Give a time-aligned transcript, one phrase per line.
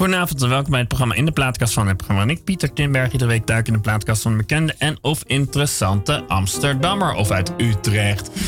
[0.00, 2.32] Goedenavond en welkom bij het programma In de Plaatkast van het programma.
[2.32, 6.24] Ik, Pieter Timberg, iedere week duik in de plaatkast van een bekende en of interessante
[6.28, 8.30] Amsterdammer of uit Utrecht.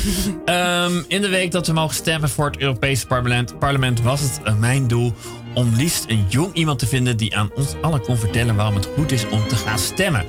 [0.45, 4.41] Ehm, in de week dat we mogen stemmen voor het Europese parlement, parlement was het
[4.45, 5.13] eh, mijn doel
[5.55, 8.89] om liefst een jong iemand te vinden die aan ons allen kon vertellen waarom het
[8.97, 10.25] goed is om te gaan stemmen.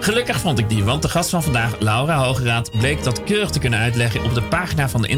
[0.00, 3.58] Gelukkig vond ik die, want de gast van vandaag, Laura Hogeraad, bleek dat keurig te
[3.58, 5.08] kunnen uitleggen op de pagina van de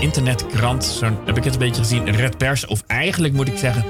[0.00, 0.84] internetkrant.
[0.84, 3.84] Zo heb ik het een beetje gezien, Red Pers, of eigenlijk moet ik zeggen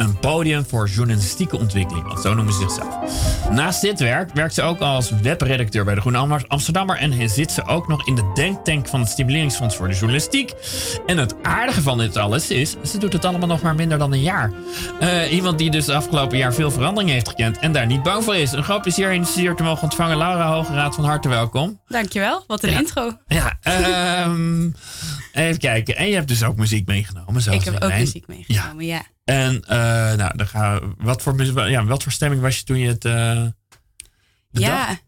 [0.00, 2.98] een podium voor journalistieke ontwikkeling, want zo noemen ze zichzelf.
[3.50, 7.66] Naast dit werk werkt ze ook als webredacteur bij de Groene Amsterdammer en zit ze
[7.66, 10.52] ook nog in de denktank van het Stimuleringsfonds voor de Journalistiek.
[11.06, 14.12] En het aardige van dit alles is, ze doet het allemaal nog maar minder dan
[14.12, 14.52] een jaar.
[15.00, 18.36] Uh, iemand die dus afgelopen jaar veel verandering heeft gekend en daar niet bang voor
[18.36, 18.52] is.
[18.52, 20.18] Een groot plezier in de te mogen ontvangen.
[20.18, 21.80] Laura Hogeraad, van harte welkom.
[21.86, 23.12] Dankjewel, wat een intro.
[23.26, 23.58] Ja,
[24.26, 24.74] um,
[25.32, 25.96] even kijken.
[25.96, 27.52] En je hebt dus ook muziek meegenomen.
[27.52, 29.02] Ik heb ook muziek meegenomen, ja.
[29.30, 29.68] En uh,
[30.14, 33.04] nou, dan gaan wat, voor, ja, wat voor stemming was je toen je het.
[33.04, 33.46] Uh,
[34.50, 34.98] ja,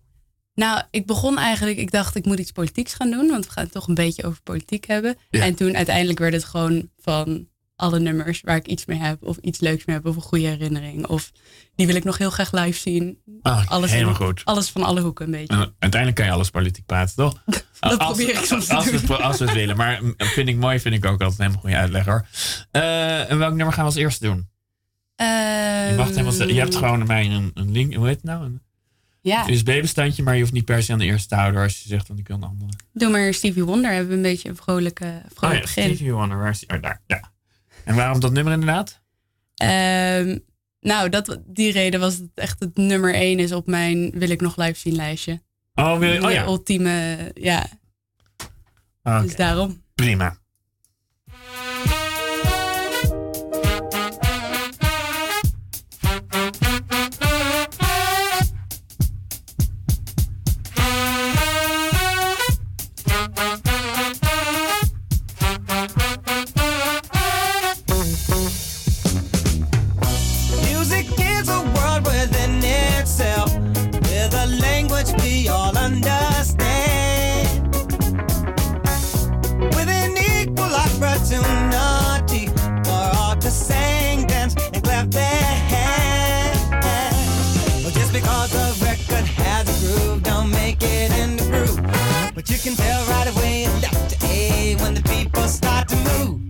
[0.54, 3.64] nou, ik begon eigenlijk, ik dacht ik moet iets politieks gaan doen, want we gaan
[3.64, 5.16] het toch een beetje over politiek hebben.
[5.30, 7.48] En toen uiteindelijk werd het gewoon van
[7.82, 10.46] alle nummers waar ik iets mee heb, of iets leuks mee heb, of een goede
[10.46, 11.06] herinnering.
[11.06, 11.32] Of
[11.74, 13.18] die wil ik nog heel graag live zien.
[13.42, 14.44] Ah, alles helemaal goed.
[14.44, 15.72] Alles van alle hoeken een beetje.
[15.78, 17.42] uiteindelijk kan je alles politiek praten, toch?
[17.80, 19.06] dat als, probeer ik soms als, te doen.
[19.06, 19.76] We, als we het willen.
[19.76, 22.26] Maar vind ik mooi, vind ik ook altijd een helemaal goede uitleg hoor.
[22.72, 24.50] Uh, en welk nummer gaan we als eerste doen?
[25.16, 28.44] Uh, wacht even, je hebt gewoon mij een, een link, hoe heet het nou?
[28.44, 28.60] Een
[29.20, 29.48] ja.
[29.48, 32.08] USB-bestandje, maar je hoeft niet per se aan de eerste te houden als je zegt,
[32.08, 32.70] want ik wil een andere.
[32.92, 35.84] Doe maar Stevie Wonder, hebben we een beetje een vrolijke, vrolijk oh, ja, begin.
[35.84, 36.76] Stevie Wonder, waar is die?
[36.76, 37.31] Oh, daar, ja.
[37.84, 39.00] En waarom dat nummer inderdaad?
[39.62, 40.44] Um,
[40.80, 44.40] nou, dat, die reden was het echt het nummer één is op mijn Wil ik
[44.40, 45.42] nog live zien lijstje.
[45.74, 46.44] Oh, wil je, oh ja.
[46.44, 47.66] ultieme, ja.
[49.02, 49.22] Okay.
[49.22, 49.82] Dus daarom.
[49.94, 50.41] Prima.
[95.52, 96.41] start to move.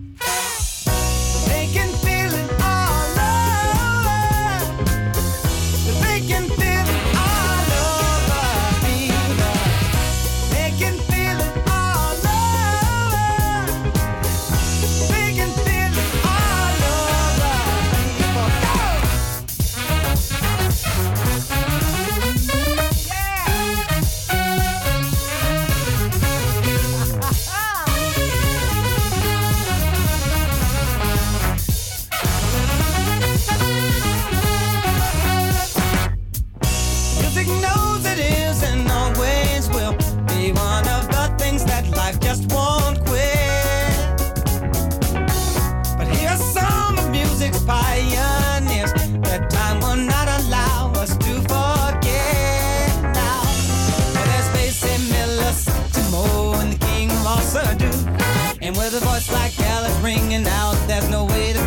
[58.83, 60.75] With a voice like hell, it's ringing out.
[60.89, 61.62] There's no way to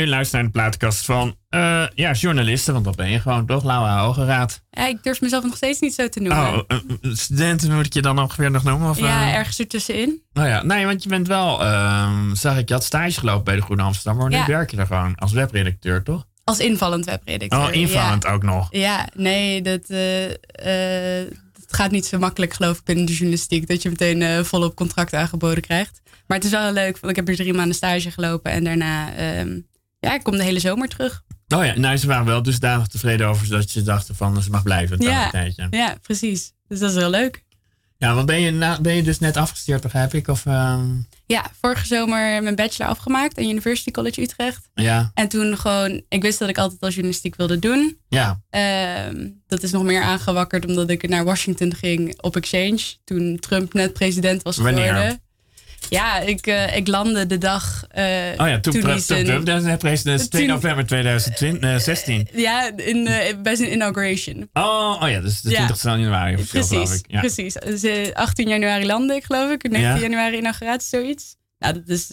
[0.00, 3.64] u luistert naar de plaatkast van uh, ja, journalisten, want dat ben je gewoon toch,
[3.64, 4.62] Laura Hogeraad.
[4.70, 6.48] Ja, ik durf mezelf nog steeds niet zo te noemen.
[6.48, 8.90] Oh, uh, studenten moet ik je dan ongeveer nog noemen?
[8.90, 10.22] Of, ja, uh, ergens ertussenin.
[10.32, 13.56] Oh ja, nee, want je bent wel, uh, zag ik, je had stage gelopen bij
[13.56, 14.40] de Groene Amsterdam, maar ja.
[14.40, 16.26] nu werk je er gewoon als webredacteur, toch?
[16.44, 17.60] Als invallend webredacteur.
[17.60, 18.68] Oh, invallend ook nog.
[18.70, 23.88] Ja, nee, dat, het gaat niet zo makkelijk, geloof ik, binnen de journalistiek, dat je
[23.88, 26.00] meteen volop contract aangeboden krijgt.
[26.26, 29.18] Maar het is wel leuk, want ik heb er drie maanden stage gelopen en daarna
[29.38, 29.66] um,
[30.00, 31.22] ja, ik kom de hele zomer terug.
[31.48, 34.62] Oh ja, nou, ze waren wel dusdanig tevreden over dat je dachten van ze mag
[34.62, 35.00] blijven.
[35.00, 35.66] Ja, een tijdje.
[35.70, 36.52] ja, precies.
[36.68, 37.44] Dus dat is heel leuk.
[38.00, 40.28] Ja, want ben je, na, ben je dus net afgestudeerd, begrijp ik?
[40.28, 40.80] Of, uh...
[41.26, 44.68] Ja, vorige zomer mijn bachelor afgemaakt aan University College Utrecht.
[44.74, 45.10] Ja.
[45.14, 47.98] En toen gewoon, ik wist dat ik altijd al journalistiek wilde doen.
[48.08, 48.40] Ja.
[48.50, 52.80] Uh, dat is nog meer aangewakkerd omdat ik naar Washington ging op exchange.
[53.04, 54.94] Toen Trump net president was geworden.
[54.94, 55.18] Wanneer?
[55.88, 57.86] Ja, ik, uh, ik landde de dag.
[57.98, 58.04] Uh,
[58.36, 58.82] oh ja, toen, toen
[59.78, 62.28] president 2 november 2016.
[62.34, 63.08] ja, in,
[63.42, 64.48] bij zijn inauguration.
[64.52, 65.96] Oh, oh ja, dus de 20 ja.
[65.96, 67.04] januari of precies, geloof ik.
[67.08, 67.20] Ja.
[67.20, 67.54] Precies.
[67.54, 69.62] Dus, 18 januari landde ik, geloof ik.
[69.62, 70.00] 19 ja.
[70.00, 71.36] januari inauguratie, zoiets.
[71.58, 72.10] Nou, dat is,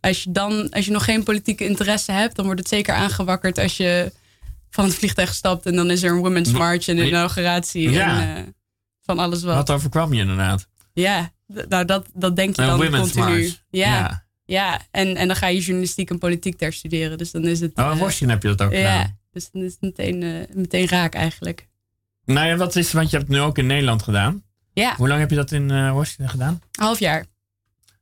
[0.00, 3.58] als, je dan, als je nog geen politieke interesse hebt, dan wordt het zeker aangewakkerd
[3.58, 4.12] als je
[4.70, 7.90] van het vliegtuig stapt en dan is er een Women's March en een inauguratie.
[7.90, 8.20] Ja.
[8.20, 8.54] En,
[9.02, 9.54] van alles wat.
[9.54, 10.66] Wat overkwam je inderdaad?
[10.92, 11.32] Ja,
[11.68, 13.52] nou, dat, dat denk je dan continu.
[13.70, 13.88] Ja.
[13.96, 14.24] ja.
[14.44, 14.80] ja.
[14.90, 17.18] en, en dan ga je journalistiek en politiek daar studeren.
[17.18, 17.74] Dus dan is het.
[17.74, 19.18] Oh, in Washington heb je dat ook ja, gedaan.
[19.32, 21.68] Dus dan is het meteen, uh, meteen raak eigenlijk.
[22.24, 24.42] Nou ja, wat is, want je hebt het nu ook in Nederland gedaan.
[24.72, 24.94] Ja.
[24.96, 26.60] Hoe lang heb je dat in uh, Washington gedaan?
[26.72, 27.24] Half jaar.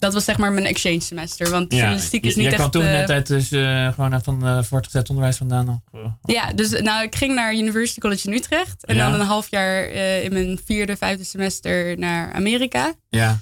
[0.03, 1.51] Dat was zeg maar mijn exchange semester.
[1.51, 2.57] Want journalistiek is niet echt...
[2.57, 5.83] Jij kwam toen uh, net uit dus, uh, gewoon van uh, voortgezet onderwijs vandaan.
[6.23, 8.85] Ja, dus nou, ik ging naar University College in Utrecht.
[8.85, 9.11] En Ja.
[9.11, 9.85] dan een half jaar
[10.23, 12.95] in mijn vierde, vijfde semester naar Amerika.
[13.09, 13.39] Ja.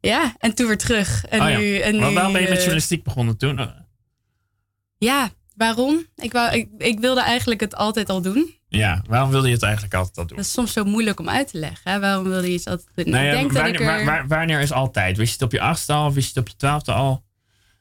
[0.00, 1.24] Ja, en toen weer terug.
[1.24, 1.58] En Oh ja.
[1.58, 3.70] nu, en Maar nu, waarom ben je met eh, journalistiek begonnen toen?
[4.98, 6.06] Ja, waarom?
[6.16, 8.54] Ik, wou, ik, ik wilde eigenlijk het altijd al doen.
[8.78, 10.36] Ja, waarom wilde je het eigenlijk altijd al doen?
[10.36, 11.90] Dat is soms zo moeilijk om uit te leggen.
[11.92, 12.00] Hè?
[12.00, 13.10] Waarom wilde je iets altijd doen?
[13.10, 14.04] Nou ja, ik denk dat wanneer, ik er...
[14.04, 15.16] waar- wanneer is altijd?
[15.16, 16.12] Wist je het op je achtste al?
[16.12, 17.22] Wist je het op je twaalfde al?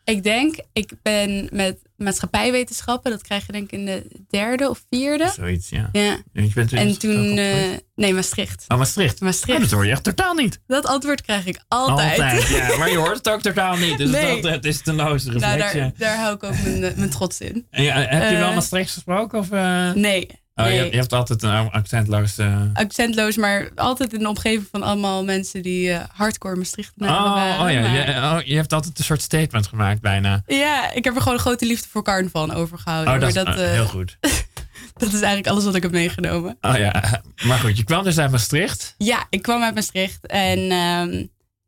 [0.04, 3.12] Ik denk, ik ben met maatschappijwetenschappen.
[3.12, 5.32] Dat krijg je denk ik in de derde of vierde.
[5.36, 5.90] Zoiets, ja.
[5.92, 6.18] Ja.
[6.34, 7.38] En, je bent En toen...
[7.38, 7.56] eh,
[7.96, 8.66] nee, Maastricht.
[8.68, 9.22] oh, Maastricht.
[9.22, 9.58] Maastricht.
[9.58, 10.60] Oh, dat hoor je echt totaal niet.
[10.68, 12.48] Dat antwoord krijg ik altijd.
[12.48, 12.78] ja.
[12.80, 13.98] Maar je hoort het ook totaal niet.
[13.98, 14.42] Dus Nee.
[14.42, 15.74] dat, het is ten loze nou, reflex.
[15.74, 17.68] daar, daar hou ik ook mijn, eh, mijn trots in.
[17.70, 19.40] En ja, heb je wel Eh, Maastricht gesproken?
[19.40, 19.50] Of?
[19.96, 20.28] Nee.
[20.56, 22.38] Oh, je, hebt- je hebt altijd een accentloos...
[22.38, 27.34] eh, Accentloos, maar altijd in de omgeving van allemaal mensen die eh, hardcore Maastrichtenaren Oh,
[27.34, 27.66] waren.
[27.66, 30.44] oh ja, maar- je, oh, je hebt altijd een soort statement gemaakt bijna.
[30.48, 33.14] Ja, ik heb er gewoon een grote liefde voor carnaval aan overgehouden.
[33.14, 34.18] Oh, dat maar dat, eh, heel goed.
[35.02, 36.58] dat is eigenlijk alles wat ik heb meegenomen.
[36.62, 38.96] Oh ja, maar goed, je kwam dus uit Maastricht.
[38.98, 40.26] Ja, ik kwam uit Maastricht.
[40.28, 41.26] En ehm,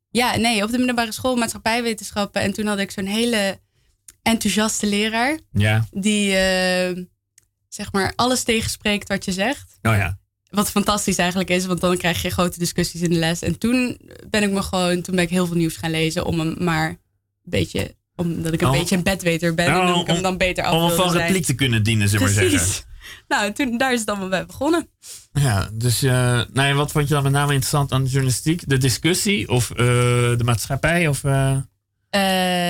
[0.09, 2.41] ja, nee, op de middelbare school maatschappijwetenschappen.
[2.41, 3.59] En toen had ik zo'n hele
[4.21, 5.39] enthousiaste leraar.
[5.51, 6.35] Ja, Die,
[7.73, 9.77] zeg maar, alles tegenspreekt wat je zegt.
[9.81, 10.17] oh ja.
[10.49, 13.41] Wat fantastisch eigenlijk is, want dan krijg je grote discussies in de les.
[13.41, 13.99] En toen
[14.29, 16.87] ben ik me gewoon, toen ben ik heel veel nieuws gaan lezen om hem maar
[16.89, 16.97] een
[17.43, 18.73] beetje, omdat ik een Oh.
[18.77, 19.65] beetje een bedweter ben.
[19.65, 22.27] En dat ik hem om- dan beter af Om van repliek te kunnen dienen, zullen
[22.27, 22.59] we maar zeggen.
[22.59, 22.83] Precies.
[23.27, 24.87] Nou, toen, daar is het allemaal bij begonnen.
[25.31, 26.11] Ja, dus eh,
[26.53, 28.69] nou ja, wat vond je dan met name interessant aan de journalistiek?
[28.69, 31.07] De discussie of eh, de maatschappij?
[31.07, 31.57] Of, Eh,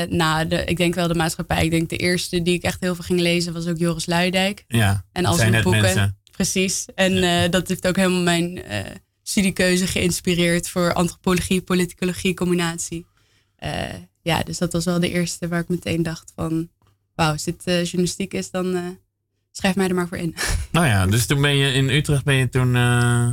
[0.09, 1.63] nou, de, ik denk wel de maatschappij.
[1.65, 4.63] Ik denk de eerste die ik echt heel veel ging lezen was ook Joris Luidijk.
[4.67, 5.81] ja, En al zijn boeken.
[5.81, 6.17] mensen.
[6.31, 6.85] Precies.
[6.95, 8.79] En eh, dat heeft ook helemaal mijn eh,
[9.23, 13.05] studiekeuze geïnspireerd voor antropologie, politicologie, combinatie.
[13.55, 13.83] Eh,
[14.21, 16.69] ja, dus dat was wel de eerste waar ik meteen dacht van...
[17.15, 18.81] Wauw, als dit eh, journalistiek is, dan eh,
[19.51, 20.35] schrijf mij er maar voor in.
[20.71, 22.75] Nou ja, dus toen ben je in Utrecht ben je toen...
[22.75, 23.31] eh,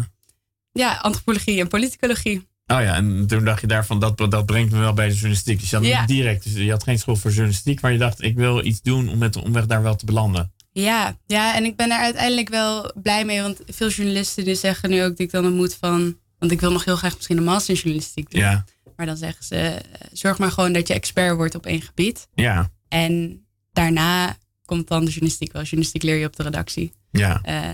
[0.72, 2.48] ja, antropologie en politicologie.
[2.72, 5.60] Oh ja, en toen dacht je daarvan, dat, dat brengt me wel bij de journalistiek.
[5.60, 5.98] Dus je had Ja.
[6.00, 8.82] niet direct, dus je had geen school voor journalistiek, maar je dacht, ik wil iets
[8.82, 10.52] doen om met de omweg daar wel te belanden.
[10.72, 13.42] Ja, ja, en ik ben daar uiteindelijk wel blij mee.
[13.42, 16.18] Want veel journalisten die zeggen nu ook die ik dan ontmoet van...
[16.38, 18.40] Want ik wil nog heel graag misschien een master in journalistiek doen.
[18.40, 18.64] Ja,
[18.96, 19.80] Maar dan zeggen ze, eh,
[20.12, 22.28] zorg maar gewoon dat je expert wordt op één gebied.
[22.34, 25.62] ja, En daarna komt dan de journalistiek wel.
[25.62, 26.92] Journalistiek leer je op de redactie.
[27.10, 27.40] ja.
[27.42, 27.68] Eh,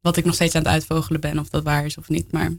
[0.00, 2.32] wat ik nog steeds aan het uitvogelen ben, of dat waar is of niet.
[2.32, 2.50] Maar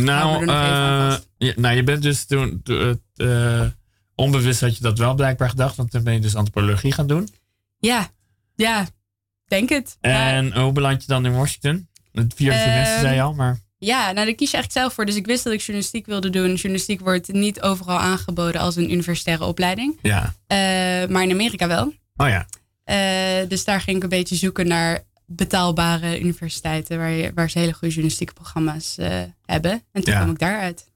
[0.00, 3.66] Nou, eh, ja, nou, je bent dus toen, toen, eh,
[4.14, 7.28] onbewust had je dat wel blijkbaar gedacht, want toen ben je dus antropologie gaan doen.
[7.78, 8.08] ja,
[8.56, 8.86] ja,
[9.46, 9.96] denk het.
[10.00, 11.88] Ja, En hoe beland je dan in Washington?
[12.12, 14.92] Het vierde Ehm, semester zei je al, maar ja, nou daar kies je eigenlijk zelf
[14.92, 15.04] voor.
[15.06, 16.54] Dus ik wist dat ik journalistiek wilde doen.
[16.54, 19.98] Journalistiek wordt niet overal aangeboden als een universitaire opleiding.
[20.02, 20.34] ja.
[20.46, 20.56] Eh,
[21.08, 21.92] maar in Amerika wel.
[22.16, 22.46] Oh ja,
[22.84, 25.02] Eh, dus daar ging ik een beetje zoeken naar
[25.34, 29.82] betaalbare universiteiten waar, je, waar ze hele goede journalistieke programma's eh, hebben.
[29.92, 30.20] En toen Ja.
[30.20, 30.90] kwam ik daaruit.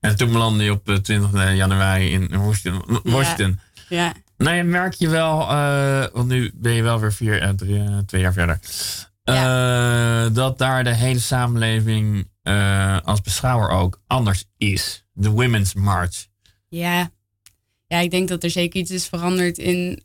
[0.00, 3.00] en toen belandde je op eh, 20 januari in Washington.
[3.02, 3.60] Washington.
[3.88, 4.14] Ja.
[4.36, 8.20] Nou, merk je wel, uh, want nu ben je wel weer vier, uh, drie, twee
[8.20, 8.58] jaar verder.
[9.24, 10.28] Ja.
[10.28, 12.28] dat daar de hele samenleving
[13.04, 15.04] als beschouwer ook anders is.
[15.12, 16.26] De Women's March.
[16.68, 17.10] Ja.
[17.86, 20.02] ja, ik denk dat er zeker iets is veranderd in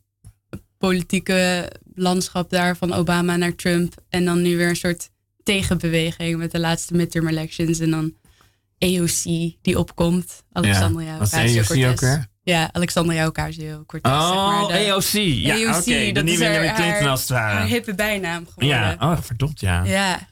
[0.78, 3.94] politieke landschap daar van Obama naar Trump.
[4.10, 5.10] En dan nu weer een soort
[5.44, 7.80] tegenbeweging met de laatste midterm elections.
[7.80, 8.14] En dan
[8.80, 10.44] AOC die opkomt.
[10.52, 11.86] Alexandria ja, Ocasio-Cortez.
[11.86, 12.28] ook weer?
[12.44, 14.12] Ja, Alexandria Ocasio-Cortez.
[14.12, 15.04] Oh, zeg maar de, AOC.
[15.04, 16.12] Ja, okay.
[16.26, 17.58] Hillary Clinton als het ware.
[17.58, 18.80] Haar hippe bijnaam geworden.
[18.80, 19.84] Ja, oh, verdomd, ja.
[19.84, 20.28] Ja,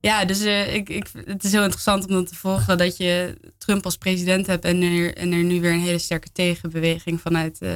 [0.00, 3.36] ja dus uh, ik, ik, het is heel interessant om dan te volgen dat je
[3.58, 7.58] Trump als president hebt en er, en er nu weer een hele sterke tegenbeweging vanuit
[7.62, 7.72] uh,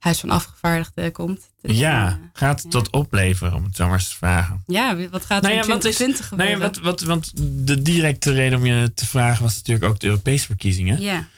[0.00, 1.50] Huis van Afgevaardigden komt.
[1.62, 2.78] Dus, ja, uh, gaat het ja.
[2.78, 4.62] tot opleveren, om het zo maar eens te vragen.
[4.66, 6.58] Ja, wat gaat er nou ja, in 2020 gebeuren?
[6.58, 7.32] Nou ja, wat, wat, want
[7.66, 11.00] de directe reden om je te vragen was natuurlijk ook de Europese verkiezingen.
[11.00, 11.28] Ja.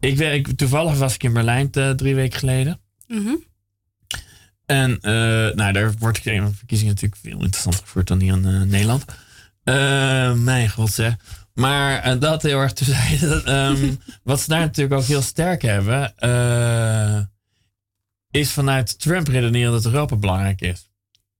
[0.00, 2.80] Ik, ik, toevallig was ik in Berlijn drie weken geleden.
[3.06, 3.44] Mm -hmm.
[4.66, 8.62] En uh, nou, daar wordt de verkiezingen natuurlijk veel interessanter gevoerd dan hier in uh,
[8.62, 9.04] Nederland.
[10.44, 11.14] Mijn god zeg.
[11.54, 13.54] Maar dat heel erg te zeggen.
[13.54, 16.14] Um, wat ze daar natuurlijk ook heel sterk hebben
[18.34, 20.90] is vanuit Trump redeneren dat Europa belangrijk is.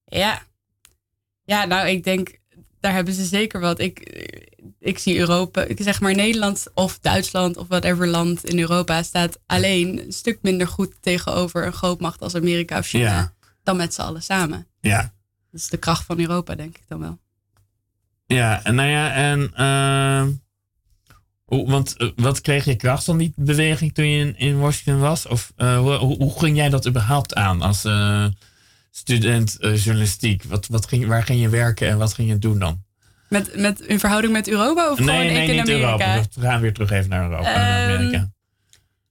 [0.04, 0.42] Ja.
[1.44, 2.38] Ja, nou, ik denk,
[2.80, 3.78] daar hebben ze zeker wat.
[3.78, 3.98] Ik,
[4.80, 9.38] ik zie Europa, ik zeg maar Nederland of Duitsland of whatever land in Europa staat
[9.46, 13.32] alleen een stuk minder goed tegenover een grootmacht als Amerika of China
[13.62, 14.66] dan met z'n allen samen.
[14.80, 15.00] Ja.
[15.50, 17.18] Dat is de kracht van Europa, denk ik dan wel.
[18.26, 20.34] Ja, en nou ja, en uh,
[21.46, 25.26] want uh, wat kreeg je kracht van die beweging toen je in, in Washington was?
[25.26, 28.26] Of uh, hoe, hoe, ging jij dat überhaupt aan als uh,
[28.90, 30.44] student journalistiek?
[30.44, 32.82] Wat, wat ging, waar ging je werken en wat ging je doen dan?
[33.28, 35.86] Met, met, in verhouding met Europa of nee, gewoon nee, ik in niet Amerika?
[35.86, 36.22] Europa.
[36.34, 37.48] We gaan weer terug even naar Europa.
[37.48, 38.32] Um, naar Amerika.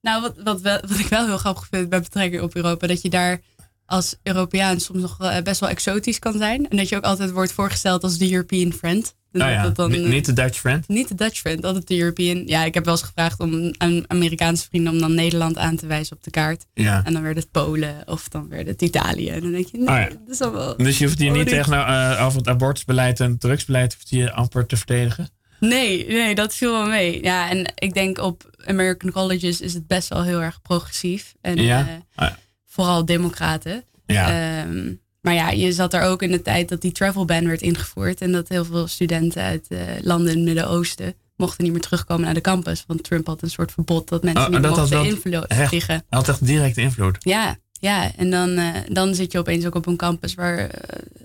[0.02, 3.02] Nou, wat, wat, wel, wat ik wel heel grappig vind bij betrekking op Europa, dat
[3.02, 3.42] je daar
[3.86, 6.70] als Europeaan soms nog best wel exotisch kan zijn.
[6.70, 9.16] En dat je ook altijd wordt voorgesteld als de European friend.
[9.34, 10.88] Nou ja, dan, niet de Dutch friend?
[10.88, 12.44] Niet de Dutch friend, altijd de European.
[12.46, 15.88] Ja, ik heb wel eens gevraagd om aan Amerikaanse vrienden om dan Nederland aan te
[15.88, 16.66] wijzen op de kaart.
[16.74, 17.02] Ja.
[17.04, 19.30] En dan werd het Polen of dan werd het Italië.
[19.30, 20.08] En dan denk je, nee, oh ja.
[20.10, 20.78] dat is wel...
[20.78, 24.32] Dus je hoeft hier niet tegen nou, uh, over het abortusbeleid en drugsbeleid hoeft je
[24.32, 25.30] amper te verdedigen?
[25.60, 27.24] Nee, nee, dat viel wel mee.
[27.24, 31.34] Ja, en ik denk op American colleges is het best wel heel erg progressief.
[31.42, 31.80] En ja?
[31.80, 32.38] Uh, oh ja.
[32.66, 33.84] vooral democraten.
[34.06, 34.64] Ja.
[34.64, 37.62] Um, maar ja, je zat er ook in de tijd dat die travel ban werd
[37.62, 38.22] ingevoerd.
[38.22, 42.26] En dat heel veel studenten uit uh, landen in het Midden-Oosten mochten niet meer terugkomen
[42.26, 42.84] naar de campus.
[42.88, 45.94] Want Trump had een soort verbod dat mensen oh, niet dat mochten invloed vliegen.
[45.94, 47.18] Hij had echt direct invloed.
[47.20, 48.16] Ja, ja.
[48.16, 50.70] en dan, uh, dan zit je opeens ook op een campus waar uh,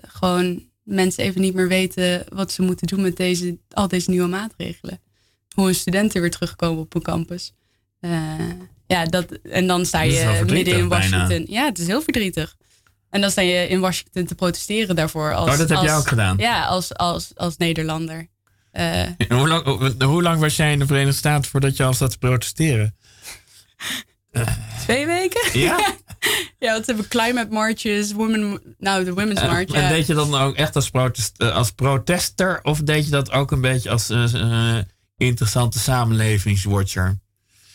[0.07, 4.27] gewoon mensen even niet meer weten wat ze moeten doen met deze, al deze nieuwe
[4.27, 4.99] maatregelen.
[5.55, 7.53] Hoe een studenten weer terugkomen op een campus.
[8.87, 11.27] ja, dat, en dan sta je midden in Washington.
[11.27, 11.45] Bijna.
[11.47, 12.57] Ja, het is heel verdrietig.
[13.09, 15.33] En dan sta je in Washington te protesteren daarvoor.
[15.33, 16.37] Als, oh, dat heb als, jij ook gedaan?
[16.37, 18.27] Ja, als, als, als Nederlander.
[18.73, 19.03] Uh,
[19.39, 22.17] hoe, lang, hoe lang was jij in de Verenigde Staten voordat je al zat te
[22.17, 22.95] protesteren?
[24.85, 25.59] Twee weken?
[25.59, 25.77] Ja?
[26.59, 29.69] ja, want ze hebben climate marches, women, nou de women's march.
[29.69, 29.89] Uh, en ja.
[29.89, 33.51] deed je dan ook echt als, protest, uh, als protester of deed je dat ook
[33.51, 34.09] een beetje als
[35.17, 37.19] interessante samenlevingswatcher?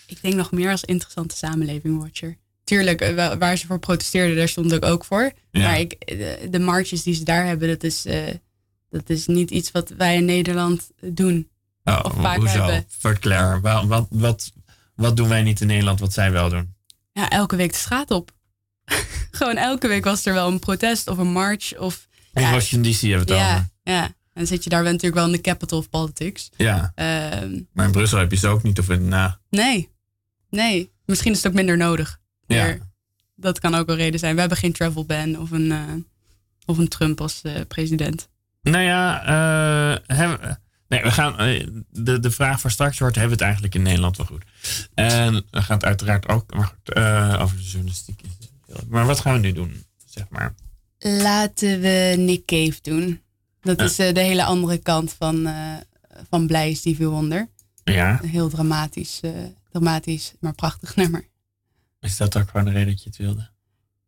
[0.07, 4.73] Ik denk nog meer als interessante samenlevingswatcher tuurlijk, eh, waar ze voor protesteerden, daar stond
[4.73, 5.33] ik ook voor.
[5.51, 5.63] Ja.
[5.63, 8.23] Maar ik, de, de, marches die ze daar hebben, dat is, uh,
[8.91, 11.49] dat is niet iets wat wij in Nederland doen.
[11.85, 12.53] Oh, of vaak hoezo?
[12.53, 12.85] hebben.
[12.89, 13.61] Verklaar.
[13.61, 14.53] Wat, wat, wat,
[14.95, 16.75] wat doen wij niet in Nederland wat zij wel doen?
[17.13, 18.31] Ja, elke week de straat op.
[19.31, 21.79] Gewoon elke week was er wel een protest of een march.
[21.79, 23.69] Of, in ja, Washington DC hebben we het ja, over.
[23.83, 26.51] Ja, en dan zit je daar natuurlijk wel in de capital of politics.
[26.57, 26.93] Ja.
[27.43, 29.03] Um, maar in Brussel heb je ze ook niet of in...
[29.03, 29.33] Uh...
[29.51, 29.89] Nee,
[30.51, 30.93] nee.
[31.05, 32.21] Misschien is het ook minder nodig.
[32.47, 32.77] Ja.
[33.37, 34.35] Dat kan ook een reden zijn.
[34.35, 35.81] We hebben geen travel ban of een, uh,
[36.65, 38.29] of een Trump als uh, president.
[38.63, 41.37] Nou ja, uh, hebben, nee, we gaan,
[41.91, 44.45] de, de vraag voor straks wordt, hebben we het eigenlijk in Nederland wel goed?
[44.95, 46.97] En we gaan het uiteraard ook maar goed,
[47.41, 48.21] over de journalistiek.
[48.89, 50.55] Maar wat gaan we nu doen, zeg maar?
[50.99, 53.21] Laten we Nick Cave doen.
[53.61, 55.49] Dat is de hele andere kant van,
[56.31, 57.49] van Blij Stevie Wonder.
[57.85, 58.19] Ja.
[58.23, 59.21] Een heel dramatisch,
[59.71, 61.29] dramatisch, maar prachtig nummer.
[62.05, 63.53] Is dat ook gewoon de reden dat je het wilde?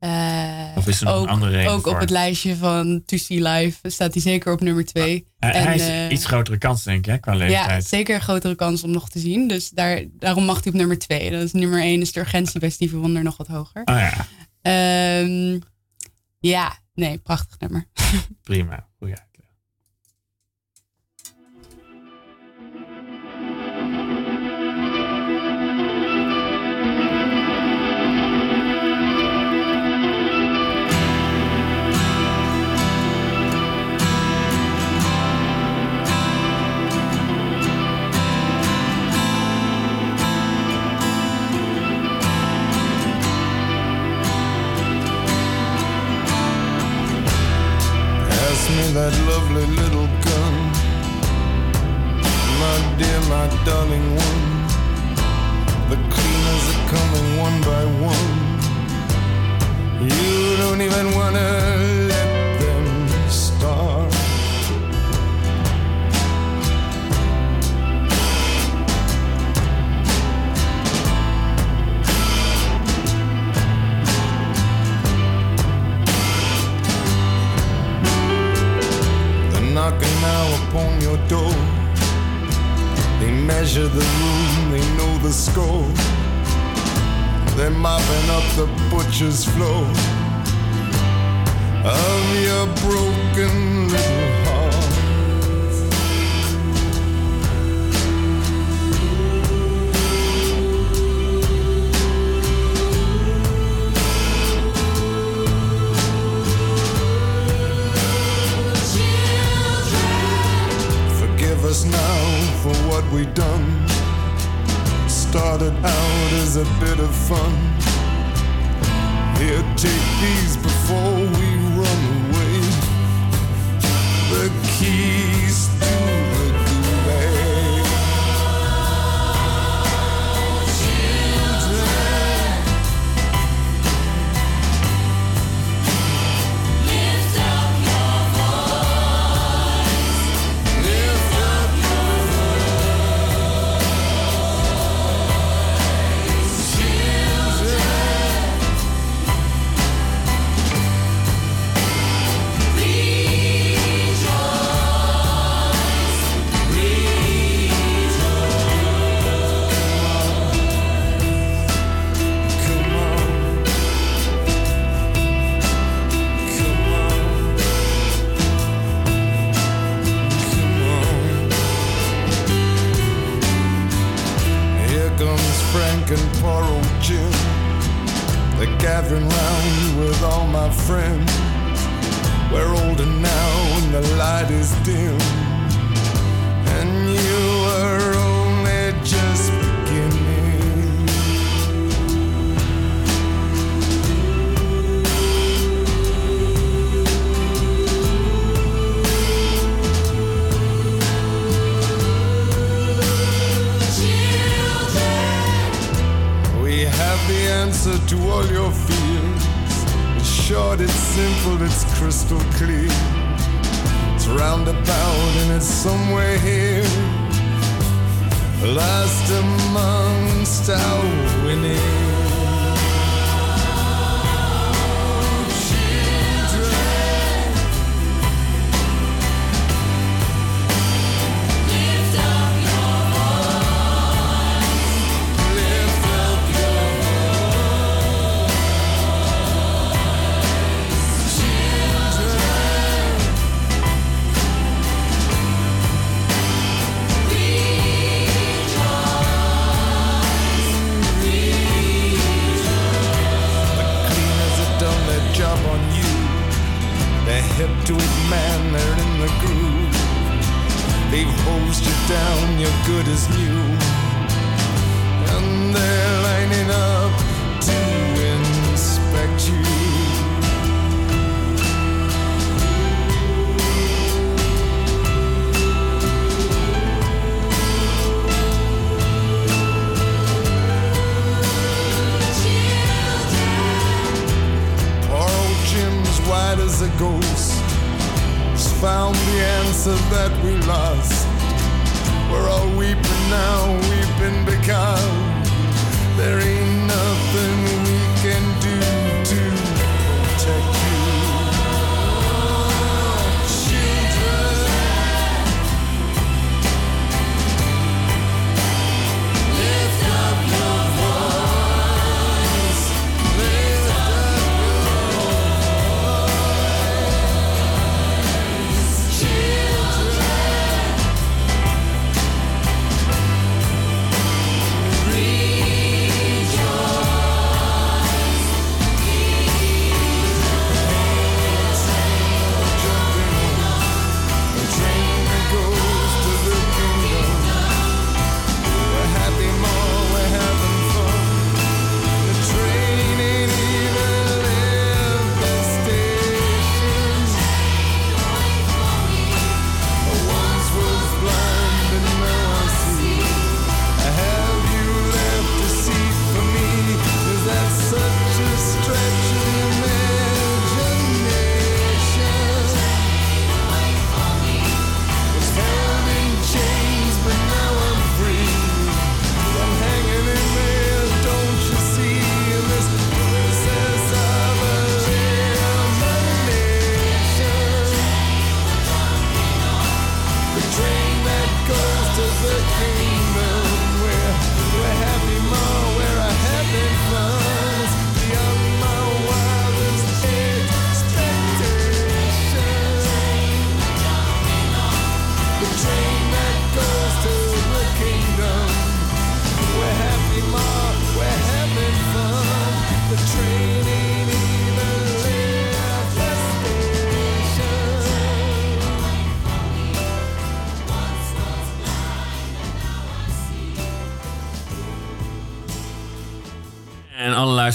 [0.00, 1.93] Uh, of is er nog ook, een andere reden Ook voor?
[1.93, 5.26] op het lijstje van To See Live staat hij zeker op nummer twee.
[5.41, 7.83] Uh, en, hij is uh, iets grotere kans, denk ik, hè, qua leeftijd.
[7.83, 9.49] Ja, zeker een grotere kans om nog te zien.
[9.49, 11.31] Dus daar, daarom mag hij op nummer twee.
[11.31, 13.83] Dat is nummer één is de urgentie bij Steven Wonder nog wat hoger.
[13.85, 14.26] Oh ja.
[15.23, 15.62] Um,
[16.38, 17.85] ja, nee, prachtig nummer.
[18.43, 18.86] Prima,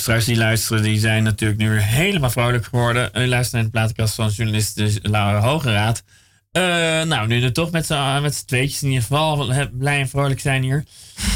[0.08, 3.10] luisteraars die luisteren, die zijn natuurlijk nu weer helemaal vrolijk geworden.
[3.14, 6.04] U luistert naar de platenkast van journalist dus Laura Hogeraad.
[6.52, 6.62] Eh,
[7.02, 10.40] nou, nu er toch met z'n met z'n tweetjes in ieder geval blij en vrolijk
[10.40, 10.84] zijn hier.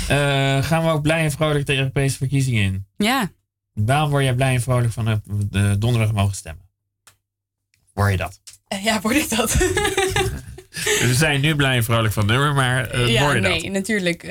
[0.07, 2.85] eh, gaan we ook blij en vrolijk de Europese verkiezingen in.
[2.97, 3.31] Ja,
[3.73, 5.15] Waarom word jij blij en vrolijk van eh,
[5.49, 6.65] de donderdag mogen stemmen?
[7.93, 8.39] Word je dat?
[8.67, 9.53] Eh, ja, word ik dat?
[11.01, 13.71] We zijn nu blij en vrolijk van nummer, maar eh, ja, word je nee, dat?
[13.71, 14.23] natuurlijk.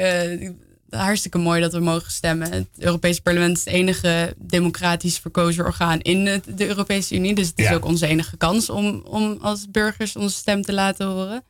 [0.95, 2.53] Eh, hartstikke mooi dat we mogen stemmen.
[2.53, 7.35] Het Europese parlement is het enige democratisch verkozen orgaan in de Europese Unie.
[7.35, 7.75] Dus het is Ja.
[7.75, 11.43] ook onze enige kans om, om als burgers onze stem te laten horen.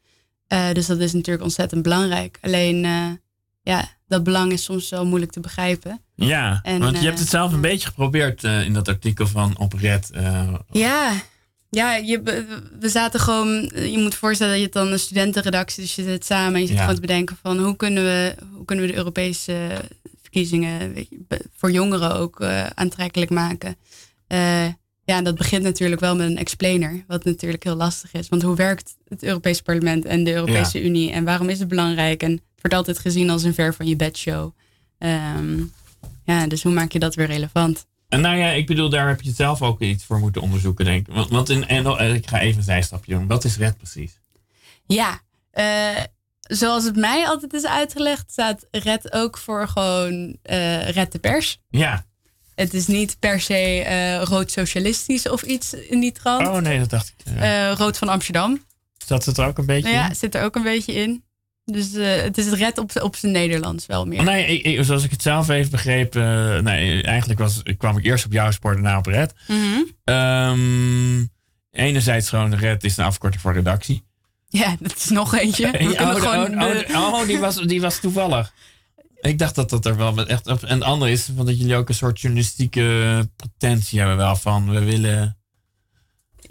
[0.47, 2.39] Eh, dus dat is natuurlijk ontzettend belangrijk.
[2.43, 3.07] Alleen, eh,
[3.63, 6.01] ja, dat belang is soms wel moeilijk te begrijpen.
[6.15, 9.27] Ja, En, want je eh, hebt het zelf een beetje geprobeerd eh, in dat artikel
[9.27, 10.11] van Opret.
[10.11, 11.13] eh Ja,
[11.75, 12.23] ja je,
[12.81, 13.71] we zaten gewoon.
[13.75, 16.67] Je moet voorstellen dat je het dan een studentenredactie, dus je zit samen en je
[16.67, 16.81] zit Ja.
[16.81, 19.81] gewoon te bedenken van hoe kunnen we, hoe kunnen we de Europese
[20.23, 23.77] verkiezingen weet je, be- voor jongeren ook eh, aantrekkelijk maken.
[24.27, 24.67] Eh,
[25.05, 28.29] ja, en dat begint natuurlijk wel met een explainer, wat natuurlijk heel lastig is.
[28.29, 32.23] Want hoe werkt het Europese parlement en de Europese Unie en waarom is het belangrijk?
[32.23, 34.51] En het wordt altijd gezien als een ver van je bedshow.
[34.99, 35.63] Ehm
[36.25, 37.87] ja, dus hoe maak je dat weer relevant?
[38.15, 41.09] En nou ja, ik bedoel, daar heb je zelf ook iets voor moeten onderzoeken, denk
[41.09, 41.15] ik.
[41.15, 43.27] Want, want in, en, eh, ik ga even een zijstapje doen.
[43.27, 44.21] Wat is red precies?
[44.87, 46.03] Ja, eh,
[46.41, 51.59] zoals het mij altijd is uitgelegd, staat Red ook voor gewoon eh Red de Pers.
[51.71, 52.05] Ja.
[52.55, 56.47] Het is niet per se rood socialistisch of iets in die trant.
[56.49, 57.35] Oh nee, dat dacht ik.
[57.35, 57.71] Ja.
[57.75, 58.65] Rood van Amsterdam.
[59.07, 60.15] Zat het er ook een beetje Ja, in?
[60.15, 61.25] zit er ook een beetje in.
[61.65, 64.19] Dus eh, het is het Red op, op zijn Nederlands wel meer.
[64.19, 66.17] Oh, nee, ik, zoals ik het zelf even begreep.
[66.17, 69.35] eh, nee, eigenlijk was, kwam ik eerst op jouw sport daarna op red.
[69.49, 69.81] Mhm.
[70.05, 71.25] Ehm,
[71.71, 74.05] enerzijds gewoon red is een afkorting voor redactie.
[74.49, 75.71] Ja, dat is nog eentje.
[75.79, 78.53] We oh, gewoon oh, de- oh, die, was, die was toevallig.
[79.21, 80.47] Ik dacht dat dat er wel met echt.
[80.47, 84.71] En het andere is van dat jullie ook een soort journalistieke potentie hebben wel van
[84.71, 85.39] we willen.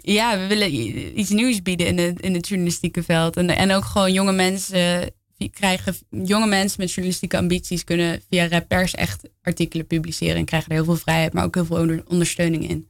[0.06, 0.74] Ja, we willen
[1.18, 3.36] iets nieuws bieden in het, in het journalistieke veld.
[3.36, 5.10] En, en ook gewoon jonge mensen
[5.52, 10.74] krijgen, jonge mensen met journalistieke ambities kunnen via Pers echt artikelen publiceren en krijgen er
[10.74, 12.88] heel veel vrijheid, maar ook heel veel onder- ondersteuning in.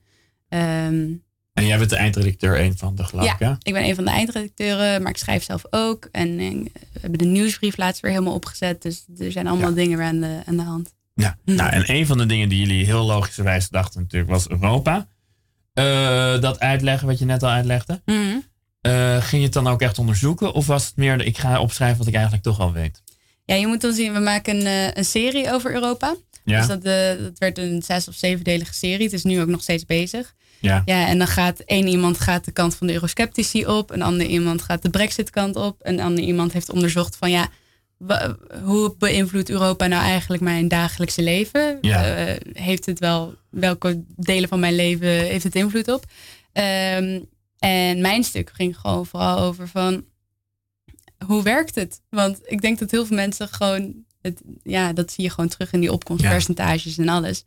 [0.49, 1.07] Ehm,
[1.53, 3.55] En jij bent de eindredacteur een van de geloof ik, ja, hè?
[3.63, 6.09] ik ben een van de eindredacteuren, maar ik schrijf zelf ook.
[6.13, 6.51] En eh,
[6.93, 8.83] we hebben de nieuwsbrief laatst weer helemaal opgezet.
[8.83, 10.95] Dus er zijn allemaal dingen aan de, aan de hand.
[11.15, 11.39] Ja.
[11.45, 15.07] Nou, en een van de dingen die jullie heel logischerwijs dachten natuurlijk was Europa.
[15.75, 18.03] Eh, dat uitleggen wat je net al uitlegde.
[18.05, 18.39] Mhm.
[18.81, 20.53] Eh, ging je het dan ook echt onderzoeken?
[20.53, 23.03] Of was het meer, de, ik ga opschrijven wat ik eigenlijk toch al weet?
[23.45, 26.15] Ja, je moet dan zien, we maken een, eh, een serie over Europa.
[26.45, 26.59] Ja.
[26.59, 26.83] Dus dat,
[27.19, 29.05] dat werd een zes of zevendelige serie.
[29.05, 30.35] Het is nu ook nog steeds bezig.
[30.61, 30.83] Ja.
[30.85, 33.91] Ja, en dan gaat één iemand gaat de kant van de eurosceptici op.
[33.91, 35.77] Een ander iemand gaat de brexit kant op.
[35.83, 37.49] Een ander iemand heeft onderzocht van ja,
[38.63, 41.79] hoe beïnvloedt Europa nou eigenlijk mijn dagelijkse leven?
[41.81, 42.17] Ja.
[42.17, 46.05] Eh, heeft het wel, welke delen van mijn leven heeft het invloed op?
[46.53, 47.21] Ehm,
[47.59, 50.05] en mijn stuk ging gewoon vooral over van
[51.27, 52.01] hoe werkt het?
[52.11, 55.73] Want ik denk dat heel veel mensen gewoon, het, ja, dat zie je gewoon terug
[55.73, 57.45] in die opkomstpercentages en alles.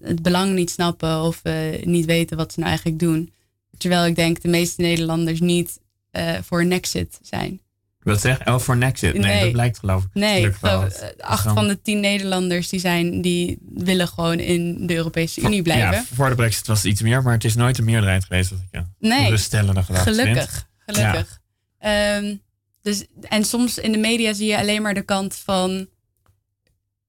[0.00, 3.32] Het belang niet snappen of eh, niet weten wat ze nou eigenlijk doen.
[3.76, 7.60] Terwijl ik denk de meeste Nederlanders niet eh, voor een exit zijn.
[8.00, 8.46] Wat zeg?
[8.46, 9.12] Oh, voor Nexit.
[9.12, 9.40] Nee, Nee.
[9.42, 10.08] dat blijkt geloof ik.
[10.12, 14.86] Nee, ik geloof, eh, acht van de tien Nederlanders die zijn, die willen gewoon in
[14.86, 15.92] de Europese Unie blijven.
[15.92, 18.50] Ja, voor de brexit was het iets meer, maar het is nooit een meerderheid geweest.
[18.50, 19.36] Als ik ja, Nee.
[19.36, 19.98] gedachte vind.
[19.98, 21.38] Gelukkig, gelukkig.
[21.78, 22.34] Ehm,
[22.82, 25.88] dus, en soms in de media zie je alleen maar de kant van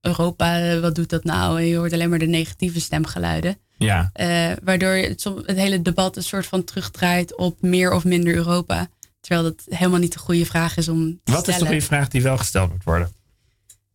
[0.02, 1.60] Europa, eh, wat doet dat nou?
[1.60, 3.58] En je hoort alleen maar de negatieve stemgeluiden.
[3.78, 4.10] Ja.
[4.14, 8.90] Eh, waardoor het, het hele debat een soort van terugdraait op meer of minder Europa.
[9.22, 12.08] Terwijl dat helemaal niet de goede vraag is om te Wat is toch een vraag
[12.08, 13.12] die wel gesteld moet worden?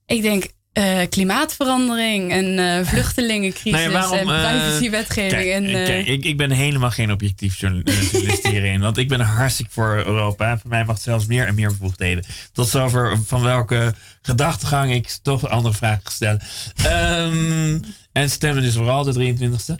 [0.06, 5.32] Ik denk eh, klimaatverandering en eh, vluchtelingencrisis Nee, waarom, en eh, privacywetgeving.
[5.32, 8.80] Kijk, en, kijk, ik, ik ben helemaal geen objectief journa- journalist hierin.
[8.80, 10.58] Want ik ben hartstikke voor Europa.
[10.58, 12.24] Voor mij mag zelfs meer en meer bevoegdheden.
[12.52, 16.40] Tot zover van welke gedachtegang ik toch andere vragen stellen.
[16.76, 17.78] Ehm,
[18.12, 19.74] en stemmen dus vooral de 23e.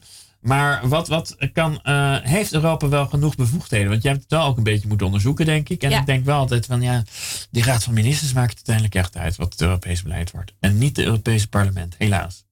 [0.46, 3.88] Maar wat, wat kan, eh, heeft Europa wel genoeg bevoegdheden?
[3.90, 5.82] Want jij hebt het wel ook een beetje moeten onderzoeken, denk ik.
[5.82, 6.00] En Ja.
[6.00, 7.02] ik denk wel altijd van ja,
[7.50, 10.52] die Raad van Ministers maakt uiteindelijk echt uit wat het Europees beleid wordt.
[10.61, 12.44] En niet het Europese parlement, helaas.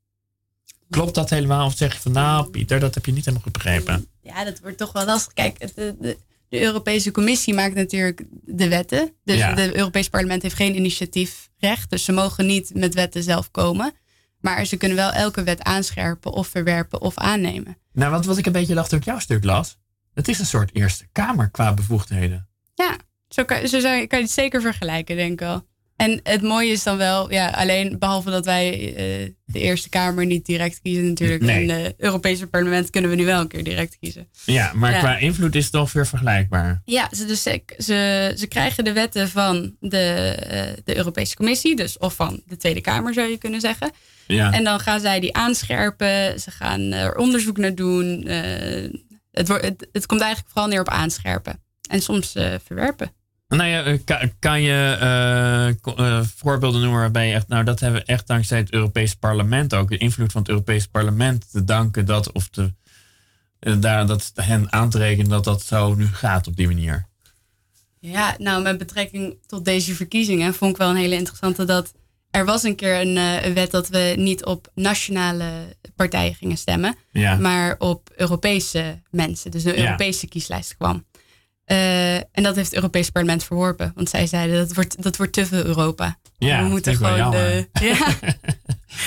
[0.90, 1.66] Klopt dat helemaal?
[1.66, 4.07] Of zeg je van nou, Pieter, dat heb je niet helemaal goed begrepen?
[4.22, 5.33] Ja, dat wordt toch wel lastig.
[5.33, 5.94] Kijk, het- de,
[6.48, 9.12] de, Europese Commissie maakt natuurlijk de wetten.
[9.24, 9.54] Dus Ja.
[9.54, 11.90] het Europees Parlement heeft geen initiatiefrecht.
[11.90, 13.92] Dus ze mogen niet met wetten zelf komen.
[14.40, 17.76] Maar ze kunnen wel elke wet aanscherpen of verwerpen of aannemen.
[17.94, 19.78] Nou, want wat ik een beetje dacht toen ik jouw stuk las.
[20.14, 22.48] Het is een soort Eerste Kamer qua bevoegdheden.
[22.74, 22.96] Ja,
[23.28, 25.66] zo kan, zo kan je het zeker vergelijken, denk ik wel.
[25.96, 30.26] En het mooie is dan wel, ja, alleen behalve dat wij eh, de Eerste Kamer
[30.26, 31.42] niet direct kiezen natuurlijk.
[31.42, 31.70] Nee.
[31.70, 34.28] En het Europese parlement kunnen we nu wel een keer direct kiezen.
[34.44, 34.98] Ja, maar Ja.
[34.98, 36.83] qua invloed is het toch weer vergelijkbaar.
[36.85, 41.76] Ja, ze, dus, ze, ze, ze krijgen de wetten van de, eh, de Europese Commissie,
[41.76, 43.90] dus of van de Tweede Kamer zou je kunnen zeggen.
[44.27, 44.53] Ja.
[44.53, 48.23] En dan gaan zij die aanscherpen, ze gaan er onderzoek naar doen.
[48.23, 48.91] eh,
[49.31, 51.63] het, wordt, het, het komt eigenlijk vooral neer op aanscherpen.
[51.89, 53.13] En soms eh, verwerpen.
[53.49, 58.01] Nou ja, eh, kan, je eh, eh, voorbeelden noemen waarbij je echt, nou dat hebben
[58.01, 62.07] we echt dankzij het Europese parlement ook, de invloed van het Europese parlement te danken
[62.07, 62.73] dat, of te,
[63.59, 67.07] eh, daar, dat hen aan te rekenen dat dat zo nu gaat op die manier.
[67.99, 71.93] Ja, nou met betrekking tot deze verkiezingen vond ik wel een hele interessante dat
[72.35, 76.57] er was een keer een, eh, een wet dat we niet op nationale partijen gingen
[76.57, 77.37] stemmen, Ja.
[77.37, 79.51] maar op Europese mensen.
[79.51, 79.85] Dus een Ja.
[79.85, 81.07] Europese kieslijst kwam.
[81.64, 83.92] Eh, en dat heeft het Europese parlement verworpen.
[83.94, 86.18] Want zij zeiden dat wordt, dat wordt te veel Europa.
[86.38, 87.31] Ja, we moeten gewoon.
[87.31, 88.14] de- ja.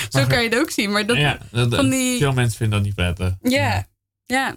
[0.08, 0.92] Zo kan je het ook zien.
[0.92, 3.34] Maar dat, ja, dat, van die- veel mensen vinden dat niet prettig.
[3.42, 3.86] ja,
[4.26, 4.56] ja.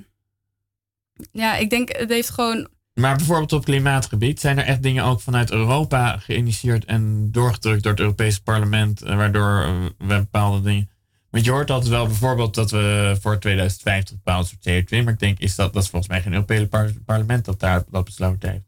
[1.31, 5.21] Ja, ik denk het heeft gewoon Maar bijvoorbeeld op klimaatgebied zijn er echt dingen ook
[5.21, 10.89] vanuit Europa geïnitieerd en doorgedrukt door het Europese parlement, eh, waardoor eh, we bepaalde dingen.
[11.29, 15.19] Want je hoort altijd wel bijvoorbeeld dat we voor 2050 bepaald soort CO2, maar ik
[15.19, 18.49] denk is dat dat is volgens mij geen Europese par- parlement dat daar dat besloten
[18.49, 18.63] heeft.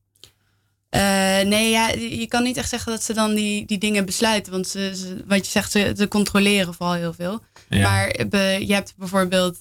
[0.90, 1.02] Eh,
[1.50, 4.52] nee, ja, je kan niet echt zeggen dat ze dan die, die dingen besluiten.
[4.52, 7.42] Want ze, ze- wat je zegt, ze, ze controleren vooral heel veel.
[7.70, 7.82] Ja.
[7.90, 9.58] Maar be- je hebt bijvoorbeeld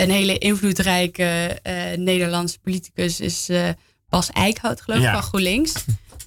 [0.00, 3.68] een hele invloedrijke eh, Nederlandse politicus, is eh,
[4.08, 5.12] Bas Eickhout, geloof ik, Ja.
[5.12, 5.72] van GroenLinks.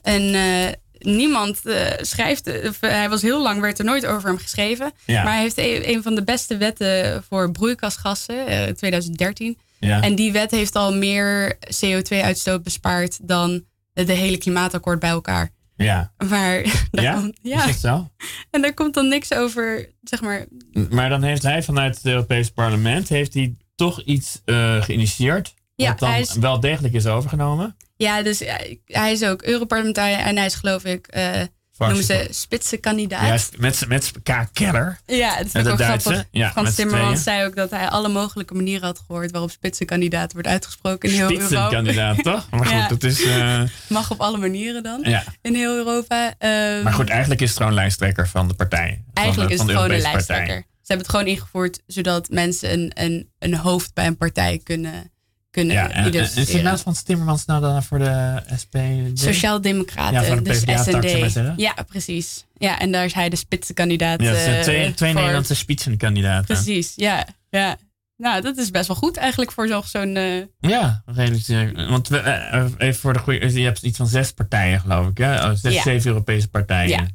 [0.02, 0.74] En eh,
[1.16, 1.62] niemand
[2.02, 4.92] schrijft, of, hij was heel lang, werd er nooit over hem geschreven.
[5.06, 5.24] Ja.
[5.24, 9.58] Maar hij heeft een, een van de beste wetten voor broeikasgassen, eh 2013.
[9.80, 10.02] Ja.
[10.02, 15.50] En die wet heeft al meer CO2-uitstoot bespaard dan de hele klimaatakkoord bij elkaar.
[15.76, 16.12] Ja.
[16.30, 17.14] Maar daar Ja?
[17.14, 17.66] komt, Is ja.
[17.66, 18.10] dat zo?
[18.50, 20.46] en daar komt dan niks over, zeg maar.
[20.90, 25.54] Maar dan heeft hij vanuit het Europese parlement heeft hij toch iets eh, geïnitieerd.
[25.76, 27.76] Ja, wat dan is- wel degelijk is overgenomen.
[27.96, 31.42] Ja, dus hij, hij is ook Europarlementariër en hij is geloof ik, eh
[31.78, 33.52] noemen ze spitsenkandidaat.
[33.52, 34.46] Ja, met, met K.
[34.54, 35.00] Keller.
[35.06, 36.28] Ja, ik de ook Duitse, grappig.
[36.32, 40.48] ja, Frans Timmermans zei ook dat hij alle mogelijke manieren had gehoord waarop spitsenkandidaat wordt
[40.48, 41.46] uitgesproken in heel Europa.
[41.46, 42.48] Spitsenkandidaat, toch?
[42.50, 42.88] Maar goed, Ja.
[42.88, 43.24] dat is...
[43.24, 45.24] eh, Mag op alle manieren dan ja.
[45.42, 46.34] in heel Europa.
[46.38, 49.04] Ehm, Maar goed, eigenlijk is het gewoon lijsttrekker van de partij.
[49.14, 50.46] Eigenlijk de, is het gewoon een lijsttrekker.
[50.48, 50.66] partij.
[50.82, 55.11] Ze hebben het gewoon ingevoerd zodat mensen een, een, een hoofd bij een partij kunnen,
[55.52, 58.76] kunnen Ja, en, en, en is naast van Timmermans nou dan voor de SP?
[59.14, 61.54] Sociaaldemocraten, Ja, de dus SND.
[61.60, 62.46] Ja, precies.
[62.58, 64.22] Ja, en daar is hij de spitsenkandidaat.
[64.22, 64.34] Ja,
[64.64, 65.14] zijn eh, twee.
[65.14, 66.46] Nederlandse spitsenkandidaten.
[66.46, 67.78] Precies, ja, ja.
[68.18, 70.16] Nou, dat is best wel goed eigenlijk voor zo'n...
[70.16, 71.48] eh, Ja, redelijk.
[71.78, 73.54] eh, Want we, eh, even voor de goede.
[73.54, 75.18] Je hebt iets van zes partijen, geloof ik.
[75.18, 75.36] Hè?
[75.50, 75.82] Oh, Zes, Ja.
[75.82, 76.90] zeven Europese partijen.
[76.90, 77.08] Ja.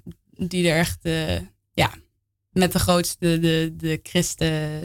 [0.47, 0.99] die er echt,
[1.73, 1.91] ja,
[2.57, 4.81] met de grootste, de, de christen,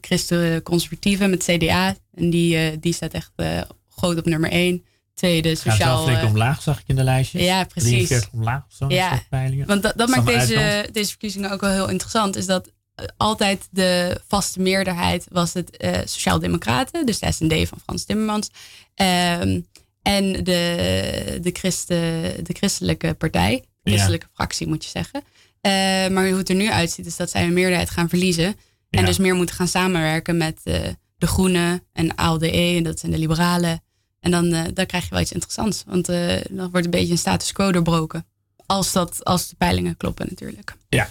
[0.00, 1.96] christen conservatieven met CDA.
[2.14, 3.60] En die, eh, die staat echt eh,
[3.96, 4.84] groot op nummer één.
[5.14, 6.04] Tweede, Gaat wel sociaal.
[6.04, 7.42] flink eh, omlaag, zag ik in de lijstjes.
[7.42, 7.90] Ja, precies.
[7.90, 8.88] 43 omlaag of zo.
[8.88, 9.22] Ja.
[9.30, 9.66] peilingen.
[9.66, 10.94] Want dat, maakt deze, uitkomst?
[10.94, 12.36] deze verkiezingen ook wel heel interessant.
[12.36, 12.72] Is dat
[13.16, 17.06] altijd de vaste meerderheid was het Sociaal-Democraten.
[17.06, 18.50] Dus de SND van Frans Timmermans.
[18.94, 19.60] Ehm,
[20.02, 23.64] en de, de, Christen, de christelijke partij.
[23.82, 25.22] De christelijke fractie moet je zeggen.
[25.66, 28.44] Eh, maar hoe het er nu uitziet is dat zij een meerderheid gaan verliezen.
[28.90, 29.06] En Ja.
[29.06, 30.80] dus meer moeten gaan samenwerken met eh,
[31.18, 32.50] de Groenen en ALDE.
[32.76, 33.80] En dat zijn de liberalen.
[34.20, 35.84] En dan, eh, dan krijg je wel iets interessants.
[35.86, 36.06] Want
[36.50, 38.26] dan wordt een beetje een status quo doorbroken.
[38.66, 40.76] Als, dat, als de peilingen kloppen natuurlijk.
[40.88, 41.08] Ja.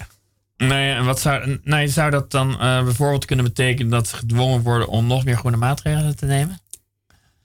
[0.58, 4.88] Nee, en wat zou, nee, zou dat dan bijvoorbeeld kunnen betekenen dat ze gedwongen worden
[4.88, 6.60] om nog meer groene maatregelen te nemen?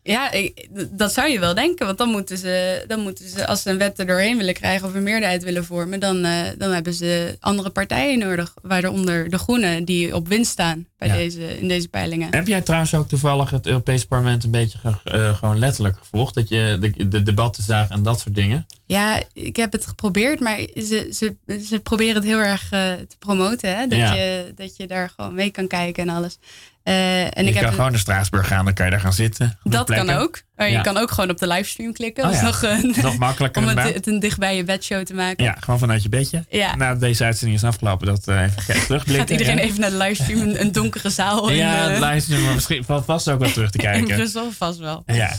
[0.03, 1.87] Ja, ik- dat zou je wel denken.
[1.87, 4.89] Want dan moeten ze, dan moeten ze als ze een wet er doorheen willen krijgen
[4.89, 8.55] of een meerderheid willen vormen, dan, eh, dan hebben ze andere partijen nodig.
[8.63, 11.15] Waaronder de Groenen die op winst staan bij Ja.
[11.15, 12.29] deze, in deze peilingen.
[12.35, 16.35] Heb jij trouwens ook toevallig het Europese parlement een beetje ge- eh, gewoon letterlijk gevolgd?
[16.35, 18.67] Dat je de, de debatten zag en dat soort dingen?
[18.87, 23.17] Ja, ik heb het geprobeerd, maar ze, ze, ze proberen het heel erg eh, te
[23.19, 23.77] promoten.
[23.77, 23.87] Hè?
[23.87, 24.15] Dat, Ja.
[24.15, 26.39] je, dat je daar gewoon mee kan kijken en alles.
[26.83, 29.13] Eh, en je ik kan heb gewoon naar Straatsburg gaan, dan kan je daar gaan
[29.13, 29.59] zitten.
[29.63, 30.43] Dat kan ook.
[30.57, 30.65] Ja.
[30.65, 32.25] je kan ook gewoon op de livestream klikken.
[32.25, 32.81] Oh dat is ja.
[32.81, 35.45] nog, Nog makkelijker om het, een dichtbij je bedshow te maken.
[35.45, 36.45] Ja, gewoon vanuit je bedje.
[36.51, 36.77] Ja.
[36.77, 39.15] Na deze uitzending is afgelopen, dat eh, even terugblikken.
[39.15, 42.39] Gaat iedereen even naar de livestream, een, een donkere zaal in, Ja, eh, het lijstje,
[42.39, 44.17] maar misschien valt vast ook wel terug te in kijken.
[44.17, 45.03] Brussel vast wel.
[45.07, 45.33] Ja.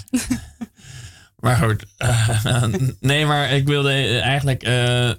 [1.42, 2.66] Maar goed, eh,
[3.00, 5.16] nee, maar ik wilde eh, eigenlijk, eh, eh,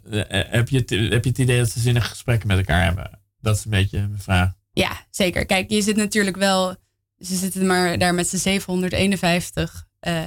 [0.50, 3.11] heb, je het, heb je het idee dat ze zinnige gesprekken met elkaar hebben?
[3.40, 4.52] Dat is een beetje mijn vraag.
[4.72, 5.46] Ja, zeker.
[5.46, 6.76] Kijk, je zit natuurlijk wel,
[7.18, 10.20] ze zitten maar daar met z'n 751 eh,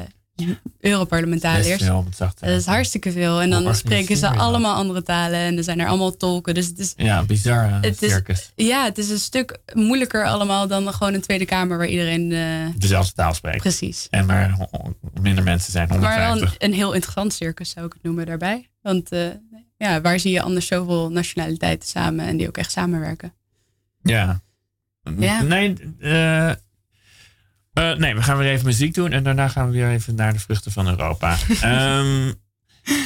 [0.80, 1.68] Europarlementariërs.
[1.68, 3.42] Best veel, om het zacht te Dat is hartstikke veel.
[3.42, 5.40] En dan spreken ze allemaal andere talen.
[5.40, 6.54] En er zijn er allemaal tolken.
[6.54, 8.52] Dus het is, Ja, bizar Het is- circus.
[8.56, 12.32] ja, het is een stuk moeilijker allemaal dan gewoon een Tweede Kamer waar iedereen...
[12.32, 13.58] eh, Dezelfde taal spreekt.
[13.62, 14.08] precies.
[14.10, 14.68] En maar
[15.22, 16.56] minder mensen zijn, Maar wel 150.
[16.60, 18.70] een, een heel interessant circus zou ik het noemen daarbij.
[18.82, 19.26] Want eh,
[19.78, 23.34] ja, waar zie je anders zoveel nationaliteiten samen en die ook echt samenwerken?
[24.06, 24.42] Ja.
[25.20, 25.42] Ja.
[25.42, 26.58] Nee, eh, eh,
[27.74, 30.40] nee, we gaan weer even muziek doen en daarna gaan we weer even naar de
[30.40, 31.38] vruchten van Europa.
[31.62, 32.32] Ehm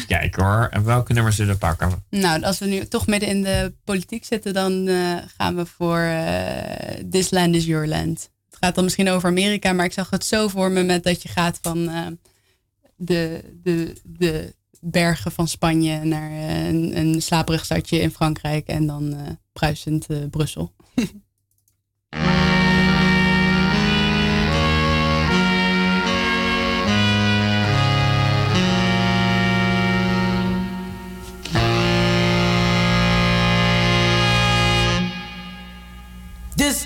[0.07, 2.03] kijk hoor, en welke nummers zullen we pakken?
[2.09, 6.11] Nou, als we nu toch midden in de politiek zitten, dan eh, gaan we voor
[7.09, 8.29] This Land is Your Land.
[8.49, 11.21] Het gaat dan misschien over Amerika, maar ik zag het zo voor me met dat
[11.21, 11.89] je gaat van
[12.95, 19.37] de, de, de bergen van Spanje naar een, een slaperig stadje in Frankrijk en dan
[19.59, 20.73] bruisend eh, Brussel.
[20.99, 21.13] This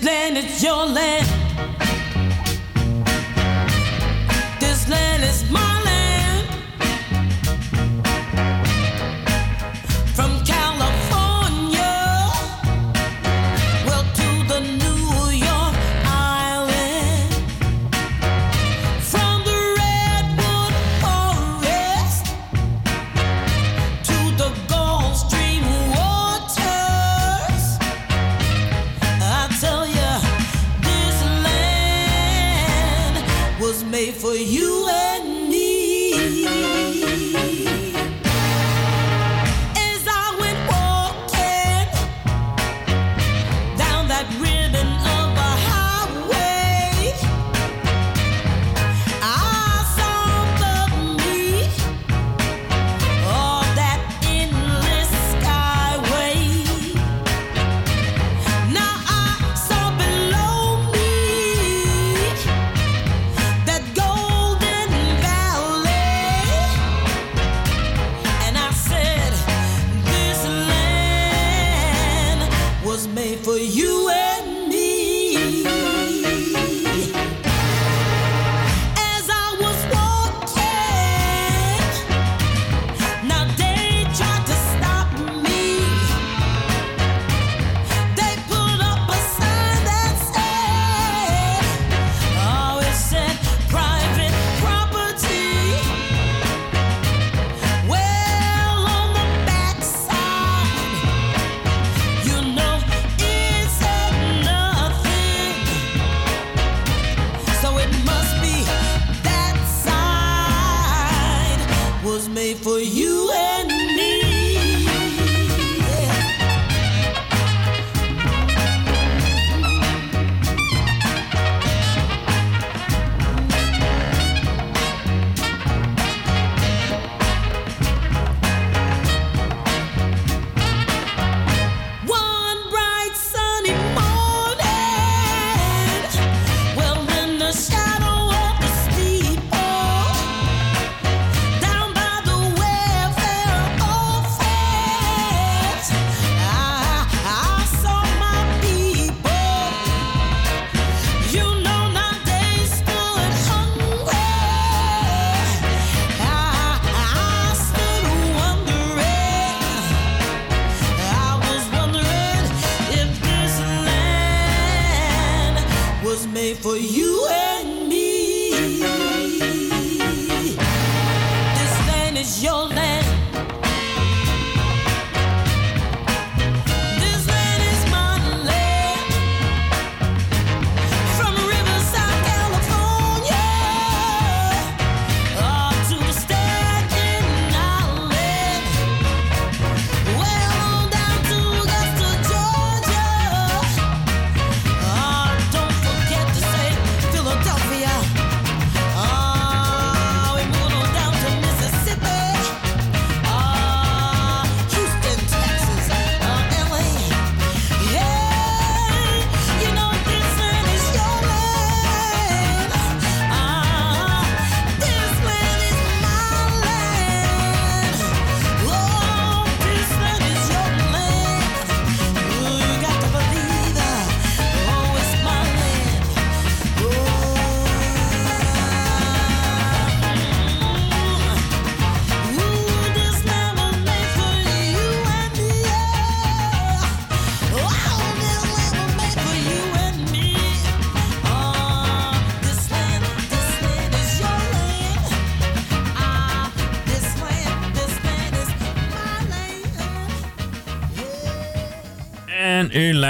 [0.04, 1.43] land is your land.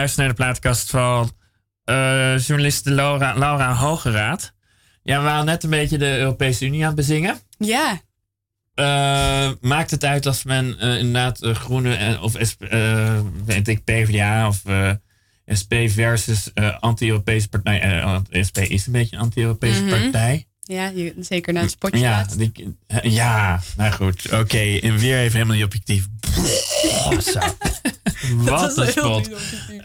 [0.05, 1.33] U luistert naar de plaatkast van
[1.91, 4.55] uh, journaliste Laura, Laura Hogeraad.
[5.03, 7.39] Ja, we waren net een beetje de Europese Unie aan het bezingen.
[7.59, 8.01] Ja.
[8.75, 12.63] Uh, maakt het uit als men uh, inderdaad Groene en, of SP,
[13.45, 14.63] weet ik, PvdA of
[15.61, 16.51] SP versus
[16.81, 18.23] anti-Europese partij.
[18.49, 20.01] SP is een beetje een anti-Europese mm -hmm.
[20.01, 20.47] partij.
[20.67, 24.25] Ja, je, zeker naar het spotje ja, die, ja, nou goed.
[24.25, 24.79] Oké, okay.
[24.79, 26.07] en weer even helemaal niet objectief.
[28.51, 29.31] wat een spot.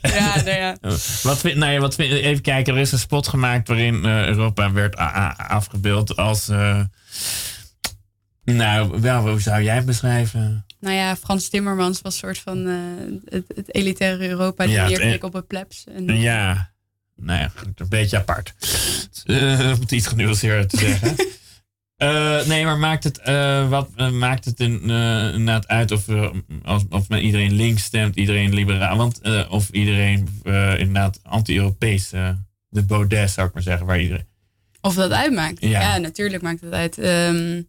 [0.01, 0.77] Ja, nou ja.
[1.29, 4.27] wat vind, nou ja, wat vind, even kijken, er is een spot gemaakt waarin uh,
[4.27, 4.95] Europa werd
[5.37, 6.49] afgebeeld als.
[6.49, 6.81] Uh,
[8.43, 10.65] nou, wel, hoe zou jij het beschrijven?
[10.79, 12.75] Nou ja, Frans Timmermans was een soort van uh,
[13.25, 15.83] het, het, elitaire Europa die ja, neerkeek op het plebs.
[15.95, 16.71] En, ja,
[17.21, 18.53] nou ja, een beetje apart.
[19.25, 21.15] Uh, om het iets genuanceerder te zeggen.
[21.97, 26.05] Uh, nee, maar maakt het, uh, wat, uh, maakt het in, inderdaad uit of,
[26.63, 30.41] als, of men iedereen links stemt, iedereen liberaal, want, of iedereen
[30.77, 32.09] inderdaad anti-Europees,
[32.69, 34.27] de Baudet zou ik maar zeggen, waar iedereen...
[34.81, 35.61] Of dat uitmaakt.
[35.61, 36.97] Ja, ja natuurlijk maakt het uit.
[36.97, 37.67] Um,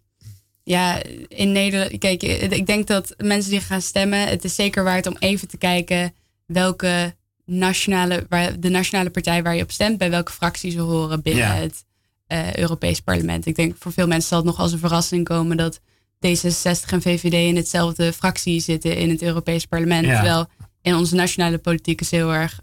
[0.62, 5.07] ja, in Nederland, kijk, ik denk dat mensen die gaan stemmen, het is zeker waard
[5.07, 6.14] om even te kijken
[6.46, 7.14] welke
[7.51, 11.44] nationale, waar, de nationale partij waar je op stemt, bij welke fractie ze horen binnen
[11.44, 11.55] ja.
[11.55, 11.84] het
[12.28, 13.46] uh, Europees Parlement.
[13.46, 15.80] Ik denk voor veel mensen zal het nog als een verrassing komen dat
[16.26, 20.07] D66 en VVD in hetzelfde fractie zitten in het Europees Parlement.
[20.07, 20.14] Ja.
[20.14, 20.46] Terwijl
[20.82, 22.61] in onze nationale politiek is heel erg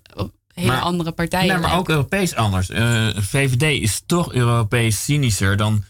[0.53, 1.47] hele maar, andere partijen.
[1.47, 2.69] Nee, maar ook Europees anders.
[2.69, 5.83] Uh, VVD is toch Europees cynischer dan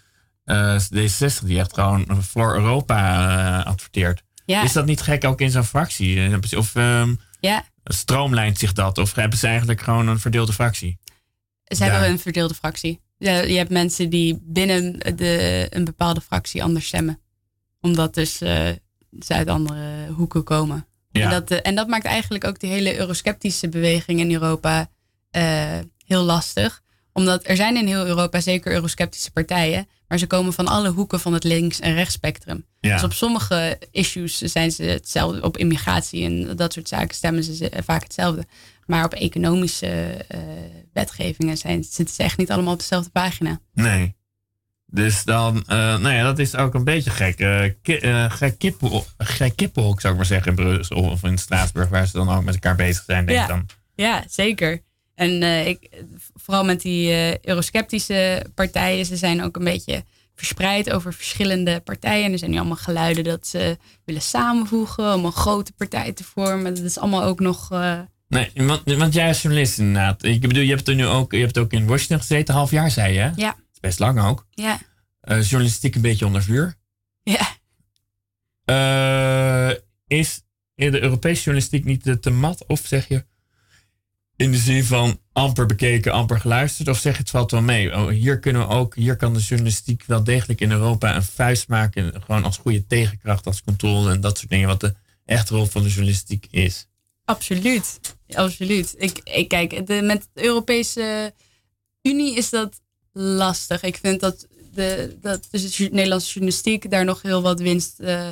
[0.46, 4.24] uh, D66, die echt gewoon voor Europa adverteert.
[4.46, 4.64] Ja.
[4.64, 6.38] Is dat niet gek ook in zo'n fractie?
[6.58, 7.66] Of um, ja.
[7.88, 8.98] Stroomlijnt zich dat?
[8.98, 10.98] Of hebben ze eigenlijk gewoon een verdeelde fractie?
[11.64, 13.02] Ze hebben een verdeelde fractie.
[13.18, 17.20] Je hebt mensen die binnen de, een bepaalde fractie anders stemmen.
[17.82, 18.70] Omdat dus uh,
[19.20, 20.88] ze uit andere hoeken komen.
[21.12, 21.24] Ja.
[21.24, 24.90] En, dat, uh, en dat maakt eigenlijk ook die hele eurosceptische beweging in Europa
[25.32, 26.82] uh, heel lastig.
[27.14, 29.88] Omdat er zijn in heel Europa zeker eurosceptische partijen.
[30.08, 32.66] Maar ze komen van alle hoeken van het links- en rechtsspectrum.
[32.80, 32.94] Ja.
[32.94, 35.42] Dus op sommige issues zijn ze hetzelfde.
[35.42, 38.46] Op immigratie en dat soort zaken stemmen ze vaak hetzelfde.
[38.86, 40.40] Maar op economische uh,
[40.94, 43.60] wetgevingen zijn, zitten ze echt niet allemaal op dezelfde pagina.
[43.74, 44.16] Nee.
[44.86, 47.40] Dus dan, uh, nou ja, dat is ook een beetje gek.
[47.40, 48.00] Uh, ki
[48.30, 52.12] gek, kippel, gek kippenhok, zou ik maar zeggen, in Brussel of in Straatsburg, waar ze
[52.12, 53.44] dan ook met elkaar bezig zijn, denk ja.
[53.44, 53.66] ik dan.
[53.96, 54.82] Ja, zeker.
[55.18, 55.90] En ik,
[56.34, 57.12] vooral met die
[57.48, 60.04] eurosceptische partijen, ze zijn ook een beetje
[60.36, 62.32] verspreid over verschillende partijen.
[62.32, 66.76] Er zijn nu allemaal geluiden dat ze willen samenvoegen om een grote partij te vormen.
[66.76, 67.70] Dat is allemaal ook nog
[68.28, 70.24] Nee, want, want jij als journalist inderdaad.
[70.24, 72.92] Ik bedoel, je hebt er nu ook, je hebt ook in Washington gezeten, half jaar
[72.92, 73.20] zei je.
[73.20, 73.32] Hè?
[73.36, 73.56] Ja.
[73.74, 74.46] Is best lang ook.
[74.50, 74.80] Ja.
[75.24, 76.76] Uh, journalistiek een beetje onder vuur.
[77.24, 77.56] Ja.
[78.66, 80.42] Uh, is
[80.76, 82.66] de Europese journalistiek niet te mat?
[82.66, 83.26] Of zeg je
[84.38, 86.88] in de zin van amper bekeken, amper geluisterd?
[86.88, 87.96] Of zeg het valt wel mee?
[87.96, 91.68] Oh, hier kunnen we ook, hier kan de journalistiek wel degelijk in Europa een vuist
[91.68, 92.22] maken.
[92.26, 94.68] Gewoon als goede tegenkracht, als controle en dat soort dingen.
[94.68, 96.88] Wat de echte rol van de journalistiek is.
[97.26, 98.96] Absoluut, absoluut.
[98.98, 101.34] Ik, ik kijk, met de Europese
[102.02, 102.82] Unie is dat
[103.14, 103.84] lastig.
[103.84, 108.28] Ik vind dat de, dat de Nederlandse journalistiek daar nog heel wat winst uh,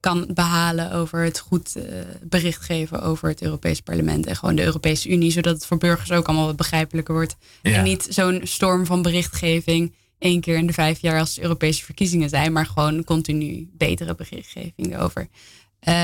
[0.00, 1.82] kan behalen over het goed uh,
[2.22, 6.12] bericht geven over het Europees Parlement en gewoon de Europese Unie, zodat het voor burgers
[6.12, 7.36] ook allemaal wat begrijpelijker wordt.
[7.62, 7.72] Ja.
[7.72, 11.84] En niet zo'n storm van berichtgeving één keer in de vijf jaar als de Europese
[11.84, 15.28] verkiezingen zijn, maar gewoon continu betere berichtgeving erover.
[15.88, 15.94] Uh,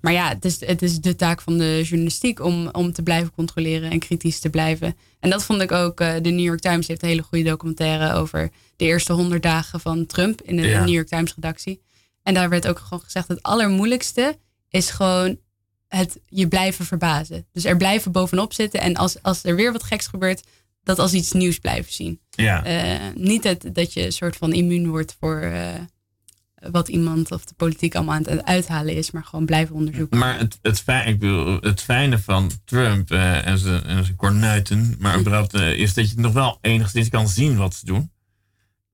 [0.00, 3.32] maar ja, het is, het is de taak van de journalistiek om, om te blijven
[3.32, 4.96] controleren en kritisch te blijven.
[5.20, 6.00] En dat vond ik ook.
[6.00, 9.80] Uh, de New York Times heeft een hele goede documentaire over de eerste honderd dagen
[9.80, 10.84] van Trump in de Ja.
[10.84, 11.80] New York Times redactie.
[12.26, 15.38] En daar werd ook gewoon gezegd: het allermoeilijkste is gewoon
[15.88, 17.46] het je blijven verbazen.
[17.52, 18.80] Dus er blijven bovenop zitten.
[18.80, 20.42] En als, als er weer wat geks gebeurt,
[20.82, 22.20] dat als iets nieuws blijven zien.
[22.30, 22.66] Ja.
[22.66, 25.68] Uh, niet het, dat je een soort van immuun wordt voor uh,
[26.70, 30.18] wat iemand of de politiek allemaal aan het uithalen is, maar gewoon blijven onderzoeken.
[30.18, 34.16] Maar het, het, fijn, ik bedoel, het fijne van Trump uh, en zijn, en zijn
[34.16, 38.10] kornuiten, maar überhaupt, uh, is dat je nog wel enigszins kan zien wat ze doen.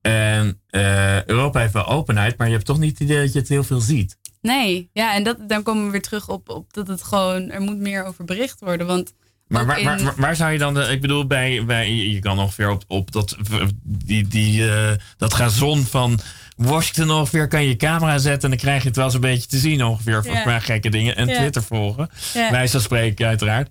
[0.03, 3.39] En uh, Europa heeft wel openheid, maar je hebt toch niet het idee dat je
[3.39, 4.17] het heel veel ziet.
[4.41, 7.61] Nee, ja, en dat, dan komen we weer terug op, op dat het gewoon, er
[7.61, 8.87] moet meer over bericht worden.
[8.87, 9.13] Want
[9.47, 12.39] maar waar, waar, waar, waar, zou je dan, de, ik bedoel, bij, bij je kan
[12.39, 13.37] ongeveer op, op dat,
[13.83, 16.19] die, die, uh, dat gazon van
[16.55, 19.21] Washington ongeveer kan je je camera zetten en dan krijg je het wel eens een
[19.21, 21.15] beetje te zien ongeveer van gekke dingen.
[21.15, 21.27] En.
[21.27, 23.69] Twitter volgen, wij zo spreken uiteraard.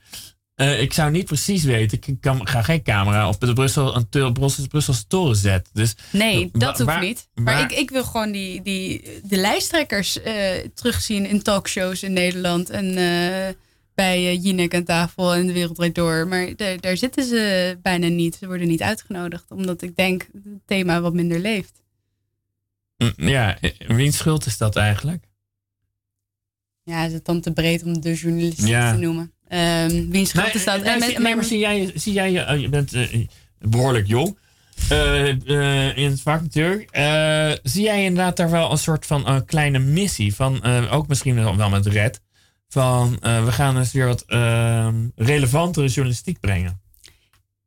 [0.62, 4.32] Uh, ik zou niet precies weten, ik kan, ga geen camera op de Brussel, een
[4.32, 5.72] Brusselse, Brusselse toren zetten.
[5.74, 7.28] Dus, Nee, dat hoeft niet.
[7.34, 10.34] Maar waar- ik, ik wil gewoon die, die, de lijsttrekkers eh,
[10.74, 12.70] terugzien in talkshows in Nederland.
[12.70, 13.54] En eh,
[13.94, 16.28] bij Jinek aan tafel en de wereld door.
[16.28, 18.34] Maar daar, daar zitten ze bijna niet.
[18.34, 21.82] Ze worden niet uitgenodigd, omdat ik denk het thema wat minder leeft.
[22.96, 25.24] Mm, Ja, wiens schuld is dat eigenlijk?
[26.82, 28.92] Ja, is het dan te breed om de journalistiek Ja.
[28.92, 29.32] te noemen?
[29.52, 30.82] Ehm wiens schuld is dat?
[30.82, 33.26] nee, En met- nee, maar zie jij, zie jij je, oh, je bent eh,
[33.58, 34.38] behoorlijk jong
[34.88, 36.90] eh, eh, in het vak natuurlijk.
[36.90, 41.08] Eh, zie jij inderdaad daar wel een soort van eh, kleine missie van, eh, ook
[41.08, 42.20] misschien wel met Red,
[42.68, 46.80] van eh, we gaan eens weer wat ehm, relevantere journalistiek brengen.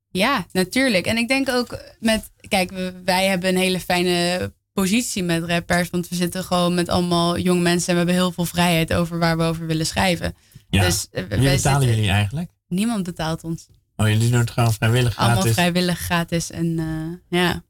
[0.09, 1.05] Ja, natuurlijk.
[1.05, 2.71] En ik denk ook met, kijk,
[3.05, 7.61] wij hebben een hele fijne positie met rappers, want we zitten gewoon met allemaal jonge
[7.61, 10.36] mensen en we hebben heel veel vrijheid over waar we over willen schrijven.
[10.70, 10.82] Ja.
[10.84, 12.51] Dus eh, Wie wij betalen zitten- jullie eigenlijk?
[12.68, 13.68] Niemand betaalt ons.
[13.95, 15.53] Oh, jullie doen het gewoon vrijwillig Allemaal gratis.
[15.53, 17.63] vrijwillig gratis en eh, ja,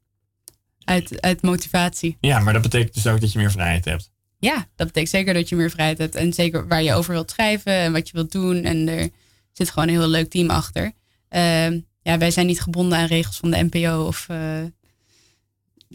[0.84, 2.16] uit, uit motivatie.
[2.20, 4.10] Ja, maar dat betekent dus ook dat je meer vrijheid hebt.
[4.38, 6.14] Ja, dat betekent zeker dat je meer vrijheid hebt.
[6.14, 8.64] En zeker waar je over wilt schrijven en wat je wilt doen.
[8.64, 9.08] En er
[9.52, 10.92] zit gewoon een heel leuk team achter.
[11.28, 14.58] Ehm, ja, wij zijn niet gebonden aan regels van de NPO of eh,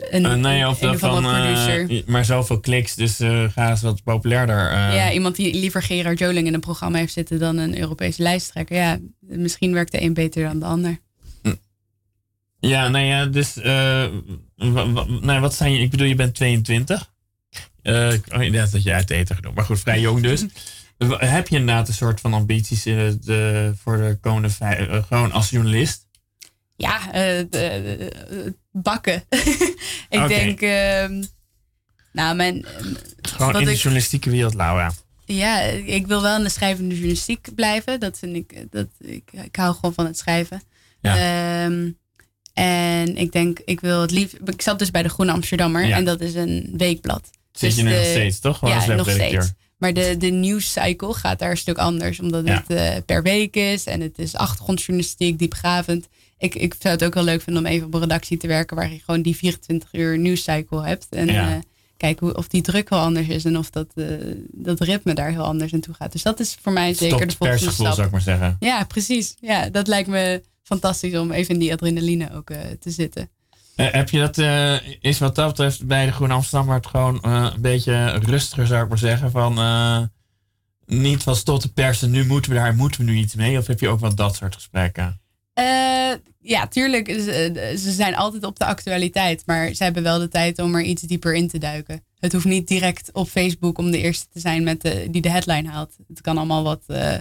[0.10, 2.04] een, Eh, nee, of een van, producer.
[2.06, 4.72] maar zoveel kliks, dus eh ga eens wat populairder.
[4.94, 8.76] ja, iemand die liever Gerard Joling in een programma heeft zitten dan een Europese lijsttrekker.
[8.76, 11.00] Ja, misschien werkt de een beter dan de ander.
[12.60, 13.54] Ja, nou ja, dus.
[14.56, 15.80] nou, wat zijn je?
[15.80, 17.10] Ik bedoel, je bent 22.
[17.82, 19.56] Eh oh, dat je uit eten genoemd.
[19.56, 20.46] Maar goed, vrij jong dus.
[21.08, 26.08] Heb je inderdaad een soort van ambities de, voor de komende vijf, gewoon als journalist?
[26.76, 29.24] Ja, de- de- bakken.
[30.10, 31.24] ik denk, ehm,
[32.14, 32.66] nou, mijn,
[33.22, 34.92] Gewoon in de ik- journalistieke wereld, Laura.
[35.26, 38.00] Ja, ik wil wel in de schrijvende journalistiek blijven.
[38.00, 40.62] Dat vind ik, dat, ik, ik hou gewoon van het schrijven.
[41.02, 41.16] Ja.
[41.66, 41.92] Ehm,
[42.54, 44.38] en ik denk, ik wil het liefst.
[44.46, 45.96] Ik zat dus bij de Groene Amsterdammer Ja.
[45.98, 47.30] en dat is een weekblad.
[47.52, 48.58] Zit Dus je nu de- nog steeds, toch?
[48.58, 49.52] Gewoon ja, nog steeds.
[49.78, 52.64] Maar de, de nieuwscycle gaat daar een stuk anders, omdat Ja.
[52.68, 56.08] het eh, per week is en het is achtergrondjournalistiek, diepgravend.
[56.42, 58.76] Ik, ik zou het ook wel leuk vinden om even op een redactie te werken
[58.76, 61.08] waar je gewoon die 24 uur nieuwscycle hebt.
[61.10, 61.52] En Ja.
[61.54, 61.60] eh,
[61.98, 64.06] kijken hoe, of die druk wel anders is en of dat, eh,
[64.52, 66.12] dat ritme daar heel anders naartoe gaat.
[66.12, 67.94] Dus dat is voor mij zeker de volgende stap.
[67.94, 68.56] zou ik maar zeggen.
[68.60, 69.36] Ja, precies.
[69.40, 73.30] Ja, dat lijkt me fantastisch om even in die adrenaline ook eh, te zitten.
[73.76, 74.38] Heb je dat,
[75.02, 78.90] is wat dat betreft bij de Groene Amsterdam het gewoon een beetje rustiger, zou ik
[78.90, 79.32] maar zeggen.
[79.32, 79.54] Van
[80.86, 83.58] niet van tot de persen, nu moeten we daar, moeten we nu iets mee?
[83.58, 85.20] Of heb je ook wel dat soort gesprekken?
[86.42, 87.08] Ja, tuurlijk.
[87.12, 89.44] Ze, ze zijn altijd op de actualiteit.
[89.46, 92.04] Maar ze hebben wel de tijd om er iets dieper in te duiken.
[92.20, 95.30] Het hoeft niet direct op Facebook om de eerste te zijn met de, die de
[95.30, 95.96] headline haalt.
[96.08, 96.84] Het kan allemaal wat.
[96.88, 97.14] eh,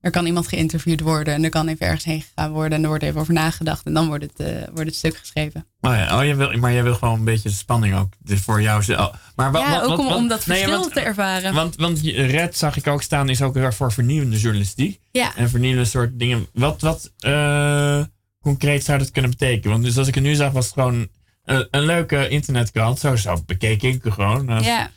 [0.00, 2.88] er kan iemand geïnterviewd worden en er kan even ergens heen gegaan worden en er
[2.88, 5.66] wordt even over nagedacht en dan wordt het, eh, wordt het stuk geschreven.
[5.80, 8.40] Oh ja, oh, je wil, maar jij wil gewoon een beetje de spanning ook dus
[8.40, 8.82] voor jou.
[8.82, 9.16] zelf.
[9.36, 11.54] Maar wat, ja, wat- ook wat- om, wat- om dat nee, verschil want- te ervaren.
[11.54, 15.00] Want, want Red zag ik ook staan, is ook weer voor vernieuwende journalistiek.
[15.10, 15.36] ja.
[15.36, 16.46] En vernieuwende soort dingen.
[16.52, 18.02] Wat, wat eh,
[18.42, 19.70] concreet zou dat kunnen betekenen?
[19.70, 21.08] Want dus als ik het nu zag, was het gewoon
[21.44, 22.98] een, een leuke internetkrant.
[22.98, 24.48] Zo, zo bekeek ik het gewoon.
[24.48, 24.90] Als- ja.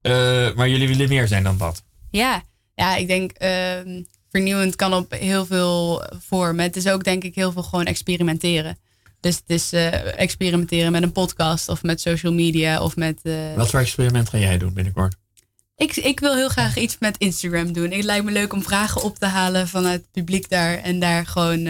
[0.00, 1.84] eh, maar jullie willen meer zijn dan dat.
[2.10, 2.42] Ja,
[2.74, 6.64] ja ik denk ehm, vernieuwend kan op heel veel vormen.
[6.64, 8.78] Het is ook denk ik heel veel gewoon experimenteren.
[9.20, 13.20] Dus het is eh, experimenteren met een podcast of met social media of met...
[13.22, 15.14] eh, Wat voor experiment ga jij doen binnenkort?
[15.76, 17.90] ik, ik wil heel graag iets met Instagram doen.
[17.90, 20.78] Het lijkt me leuk om vragen op te halen vanuit het publiek daar.
[20.78, 21.66] En daar gewoon...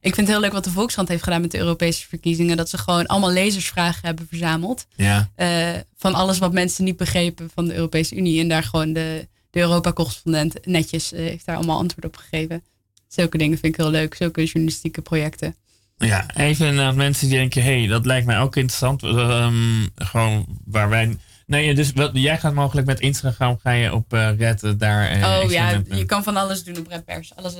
[0.00, 2.56] ik vind het heel leuk wat de Volkskrant heeft gedaan met de Europese verkiezingen.
[2.56, 4.86] Dat ze gewoon allemaal lezersvragen hebben verzameld.
[4.96, 5.30] Ja.
[5.34, 8.40] eh, van alles wat mensen niet begrepen van de Europese Unie.
[8.40, 12.62] En daar gewoon de, de Europa-correspondent netjes eh, heeft daar allemaal antwoord op gegeven.
[13.08, 14.14] Zulke dingen vind ik heel leuk.
[14.14, 15.54] Zulke journalistieke projecten.
[15.96, 19.02] Ja, even naar mensen die denken, hé, hey, dat lijkt mij ook interessant.
[19.02, 21.16] Ehm, gewoon waar wij...
[21.50, 25.08] Nee, dus jij gaat mogelijk met Instagram ga je op Red eh, daar...
[25.08, 27.32] eh, oh ja, je kan van alles doen op Red Pers.
[27.36, 27.54] Alles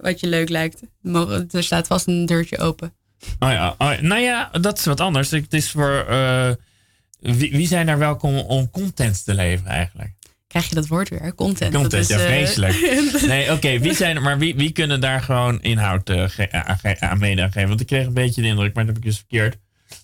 [0.00, 0.82] wat je leuk lijkt.
[1.50, 2.92] Er staat vast een deurtje open.
[3.38, 4.00] Oh ja, oh, ja.
[4.00, 5.30] nou ja, dat is wat anders.
[5.30, 6.06] Het is voor...
[7.20, 10.10] wie, wie zijn daar welkom om content te leveren eigenlijk?
[10.46, 11.34] Krijg je dat woord weer?
[11.34, 11.74] Content.
[11.74, 12.74] Content, dat is, ja, vreselijk.
[13.26, 17.42] Nee, oké, wie zijn maar wie, wie kunnen daar gewoon inhoud aan, ge- aan mede
[17.42, 17.68] aan geven?
[17.68, 19.56] Want ik kreeg een beetje de indruk, maar dat heb ik dus verkeerd,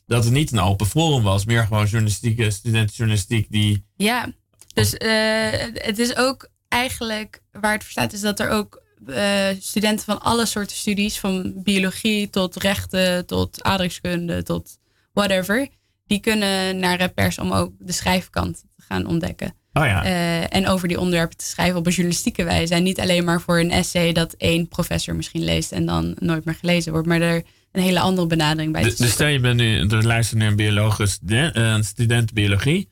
[0.06, 3.84] dat het niet een open forum was, meer gewoon journalistieke studentenjournalistiek die.
[3.96, 4.32] Ja,
[4.74, 9.48] dus eh, het is ook eigenlijk waar het voor staat, is dat er ook eh,
[9.58, 14.78] studenten van alle soorten studies, van biologie tot rechten, tot aardrijkskunde, tot
[15.12, 15.68] whatever,
[16.06, 19.54] die kunnen naar Red Pers om ook de schrijfkant te gaan ontdekken.
[19.72, 22.74] Oh ja, Eh, en over die onderwerpen te schrijven op een journalistieke wijze.
[22.74, 26.44] En niet alleen maar voor een essay dat één professor misschien leest en dan nooit
[26.44, 27.42] meer gelezen wordt, maar er
[27.72, 30.46] een hele andere benadering bij te dus, dus stel je bent nu, er luistert nu
[30.46, 32.88] een bioloog, een student, biologie.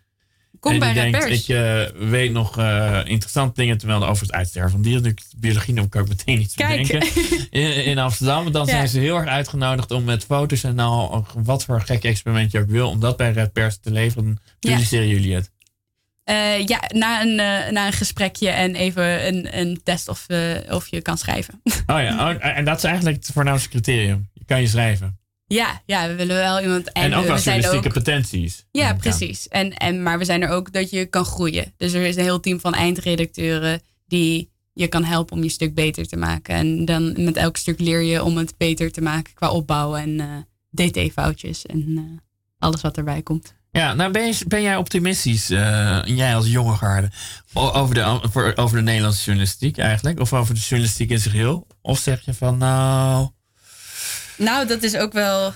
[0.61, 1.49] Kom en bij denkt, Pers.
[1.49, 5.03] ik eh, weet nog eh, interessante dingen te melden over het uitsterven van dieren.
[5.03, 6.87] Nu biologie, kan ik meteen iets Kijk.
[6.87, 7.09] bedenken.
[7.51, 8.53] In, in Amsterdam.
[8.53, 8.73] Dan Ja.
[8.73, 12.59] zijn ze heel erg uitgenodigd om met foto's en nou wat voor gek experiment je
[12.61, 14.39] ook wil, om dat bij Red Pers te leveren.
[14.59, 14.71] Ja.
[14.71, 15.53] Publiceren jullie het?
[16.25, 20.75] Eh, ja, na een, eh, na een gesprekje en even een, een test of, eh,
[20.75, 21.61] of je kan schrijven.
[21.65, 24.29] Oh ja, oh, en dat is eigenlijk het voornaamste criterium.
[24.47, 25.19] Kan je schrijven.
[25.47, 26.93] ja, ja, we willen wel iemand.
[26.93, 28.67] En, ook wel zijn er journalistieke ook, potenties.
[28.71, 29.49] Ja, precies.
[29.49, 31.73] En, en, maar we zijn er ook dat je kan groeien.
[31.77, 35.75] Dus er is een heel team van eindredacteuren die je kan helpen om je stuk
[35.75, 36.55] beter te maken.
[36.55, 40.21] En dan met elk stuk leer je om het beter te maken qua opbouw en
[40.21, 42.03] eh, DT-foutjes en eh,
[42.59, 43.55] alles wat erbij komt.
[43.71, 47.11] Ja, nou ben, je, ben jij optimistisch, eh, jij als jonge garde,
[47.53, 50.21] over de, over de Nederlandse journalistiek eigenlijk?
[50.21, 51.67] Of over de journalistiek in zich heel?
[51.83, 53.29] Of zeg je van, nou,
[54.37, 55.55] Nou, dat is ook wel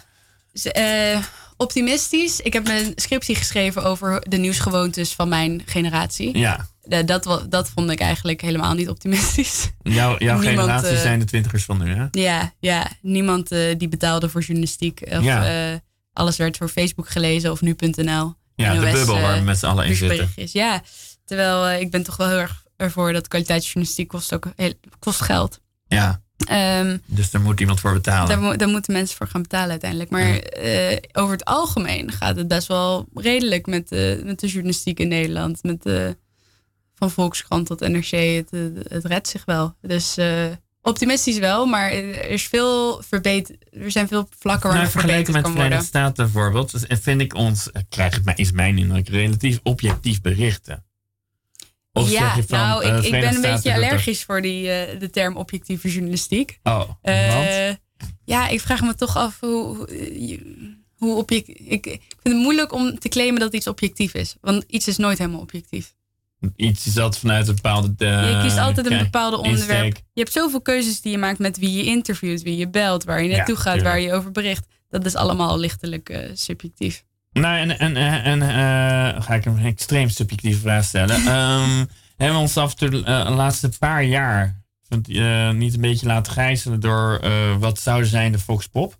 [0.62, 1.22] eh,
[1.56, 2.40] optimistisch.
[2.40, 6.38] Ik heb mijn scriptie geschreven over de nieuwsgewoontes van mijn generatie.
[6.38, 9.70] ja, Eh, dat, dat vond ik eigenlijk helemaal niet optimistisch.
[9.82, 12.06] jouw, jouw Niemand, generatie eh, zijn de twintigers van nu, hè?
[12.10, 12.90] Ja, ja.
[13.02, 15.00] niemand die betaalde voor journalistiek.
[15.10, 15.80] Of, Ja.
[16.12, 18.34] alles werd voor Facebook gelezen of nu.nl.
[18.54, 20.30] Ja, de bubbel waar we met z'n allen in zitten.
[20.34, 20.82] Ja,
[21.24, 25.60] terwijl ik ben toch wel heel erg ervoor dat kwaliteitsjournalistiek kost ook heel, kost geld.
[25.86, 28.28] Ja, Ehm dus daar moet iemand voor betalen.
[28.28, 30.10] daar, mo- daar moeten mensen voor gaan betalen uiteindelijk.
[30.10, 34.98] Maar eh, over het algemeen gaat het best wel redelijk met de, met de journalistiek
[35.00, 35.62] in Nederland.
[35.62, 36.16] Met de,
[36.94, 38.10] van Volkskrant tot NRC.
[38.10, 38.50] Het,
[38.88, 39.76] het, redt zich wel.
[39.80, 40.16] Dus
[40.82, 45.44] optimistisch wel, maar er, is veel verbeter, er zijn veel vlakken waar Nou, vergeleken met
[45.44, 45.84] de Verenigde.
[45.84, 50.84] Staten bijvoorbeeld, dus vind ik ons, eh, krijg ik, is mijn indruk, relatief objectief berichten.
[51.98, 54.70] Of ja, van, nou, eh, ik, ik Verenigde ben een Staten beetje allergisch voor die,
[54.70, 56.58] eh, de term objectieve journalistiek.
[56.62, 56.96] Oh, want?
[57.02, 57.70] Eh,
[58.24, 59.88] ja, ik vraag me toch af hoe,
[60.96, 64.36] hoe, object, ik, ik vind het moeilijk om te claimen dat iets objectief is.
[64.40, 65.96] Want iets is nooit helemaal objectief.
[66.56, 67.92] Iets is dat vanuit een bepaalde...
[67.98, 69.84] eh, je kiest altijd een bepaalde onderwerp.
[69.84, 70.04] insteek.
[70.12, 73.22] Je hebt zoveel keuzes die je maakt met wie je interviewt, wie je belt, waar
[73.22, 73.84] je Ja, naartoe gaat, tuurlijk.
[73.84, 74.66] waar je over bericht.
[74.88, 77.04] Dat is allemaal lichtelijk eh, subjectief.
[77.40, 81.16] Nou, en, en, en, en eh, ga ik een extreem subjectieve vraag stellen.
[81.26, 81.84] Ehm,
[82.16, 85.80] hebben we ons af en toe eh, de laatste paar jaar vind, eh, niet een
[85.80, 88.98] beetje laten gijzelen door eh, wat zouden zijn de Foxpop?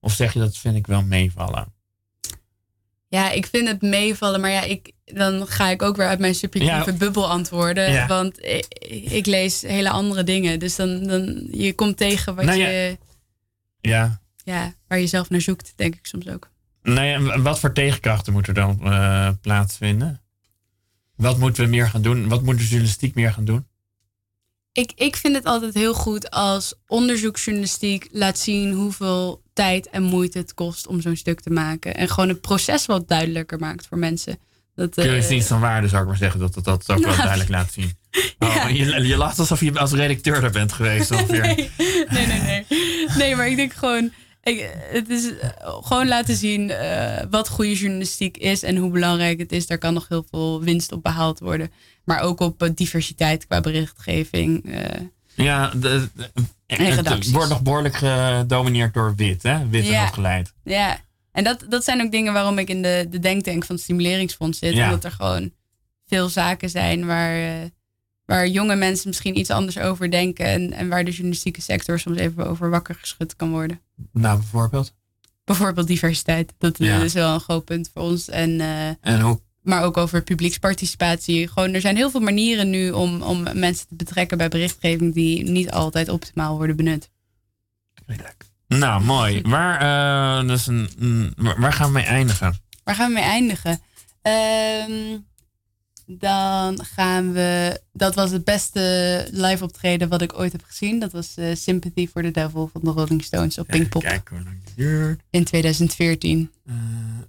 [0.00, 1.76] Of zeg je dat vind ik wel meevallen?
[3.08, 6.34] Ja, ik vind het meevallen, maar ja, ik, dan ga ik ook weer uit mijn
[6.34, 6.96] subjectieve Ja.
[6.96, 7.92] bubbel antwoorden.
[7.92, 8.06] Ja.
[8.06, 8.66] Want ik,
[9.10, 10.58] ik lees hele andere dingen.
[10.58, 12.68] Dus dan, dan je komt tegen wat Nou ja.
[12.68, 12.98] je,
[13.80, 14.20] Ja.
[14.44, 16.50] ja, waar je zelf naar zoekt, denk ik soms ook.
[16.94, 20.20] Nou ja, wat voor tegenkrachten moeten er dan eh, plaatsvinden?
[21.16, 22.28] Wat moeten we meer gaan doen?
[22.28, 23.66] Wat moet de journalistiek meer gaan doen?
[24.72, 30.38] Ik, ik vind het altijd heel goed als onderzoeksjournalistiek laat zien hoeveel tijd en moeite
[30.38, 31.94] het kost om zo'n stuk te maken.
[31.94, 34.38] En gewoon het proces wat duidelijker maakt voor mensen.
[34.74, 37.16] Dat, eh, Keuringsdienst van waarde zou ik maar zeggen dat dat, dat ook wel Nou.
[37.16, 37.96] duidelijk laat zien.
[38.38, 41.42] Oh, je, je lacht alsof je als redacteur er bent geweest ongeveer.
[41.46, 41.70] nee,
[42.08, 42.64] nee, nee, nee.
[43.16, 44.12] Nee, maar ik denk gewoon.
[44.48, 49.38] Ik, het is eh, gewoon laten zien eh, wat goede journalistiek is en hoe belangrijk
[49.38, 49.66] het is.
[49.66, 51.70] Daar kan nog heel veel winst op behaald worden.
[52.04, 54.72] Maar ook op eh, diversiteit qua berichtgeving.
[54.74, 55.00] eh.
[55.34, 56.30] Ja, de, de-
[56.66, 59.68] het wordt nog behoorlijk gedomineerd door wit, hè?
[59.68, 60.04] Wit en Ja.
[60.06, 60.52] opgeleid.
[60.64, 60.98] ja,
[61.32, 64.58] en dat, dat zijn ook dingen waarom ik in de, de denktank van het Stimuleringsfonds
[64.58, 64.74] zit.
[64.74, 64.84] Ja.
[64.84, 65.52] Omdat er gewoon
[66.06, 67.68] veel zaken zijn waar,
[68.28, 70.46] waar jonge mensen misschien iets anders over denken.
[70.46, 73.80] En, en waar de journalistieke sector soms even over wakker geschud kan worden.
[74.12, 74.94] Nou, bijvoorbeeld.
[75.44, 76.52] bijvoorbeeld diversiteit.
[76.58, 77.02] Dat Ja.
[77.02, 78.28] is wel een groot punt voor ons.
[78.28, 81.48] En, eh, En hoe, maar ook over publieksparticipatie.
[81.48, 85.42] Gewoon, er zijn heel veel manieren nu om, om mensen te betrekken bij berichtgeving die
[85.44, 87.10] niet altijd optimaal worden benut.
[88.68, 89.40] nou, mooi.
[89.42, 89.80] Waar,
[90.40, 92.56] eh, dus een, waar waar gaan we mee eindigen?
[92.84, 93.80] Waar gaan we mee eindigen?
[94.22, 95.18] Ehm,
[96.10, 97.80] dan gaan we.
[97.92, 100.98] Dat was het beste live optreden wat ik ooit heb gezien.
[100.98, 104.42] Dat was eh, Sympathy for the Devil van de Rolling Stones op Pinkpop Kijk hoe
[104.44, 105.20] lang het duurt.
[105.30, 106.50] in 2014.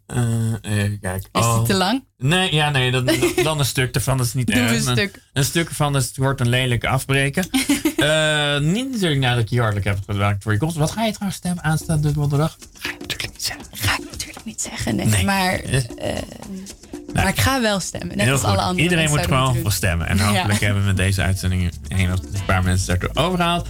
[0.06, 0.18] Eh,
[0.62, 1.30] even kijken.
[1.32, 1.58] Is Oh.
[1.58, 2.04] die te lang?
[2.18, 3.10] Nee, ja, nee, dan,
[3.44, 4.20] dan een stuk ervan.
[4.20, 4.72] Is niet erg.
[4.72, 5.22] een stuk.
[5.34, 7.48] Een stuk ervan is, het wordt een lelijke afbreken.
[8.00, 10.76] Eh, niet natuurlijk nadat ik je hartelijk heb bedankt voor je komst.
[10.76, 12.58] Wat ga je trouwens stemmen aanstaande donderdag?
[12.80, 13.66] Ga je natuurlijk niet zeggen.
[13.72, 14.96] Ga ik natuurlijk niet zeggen.
[14.96, 15.06] Nee.
[15.06, 15.26] Nee.
[15.26, 15.62] Maar,
[17.14, 18.18] maar ik ga wel stemmen.
[18.18, 18.84] Net als alle anderen.
[18.84, 20.08] Iedereen moet gewoon wel stemmen.
[20.08, 23.68] En hopelijk hebben we met deze uitzending een of een paar mensen daartoe overgehaald.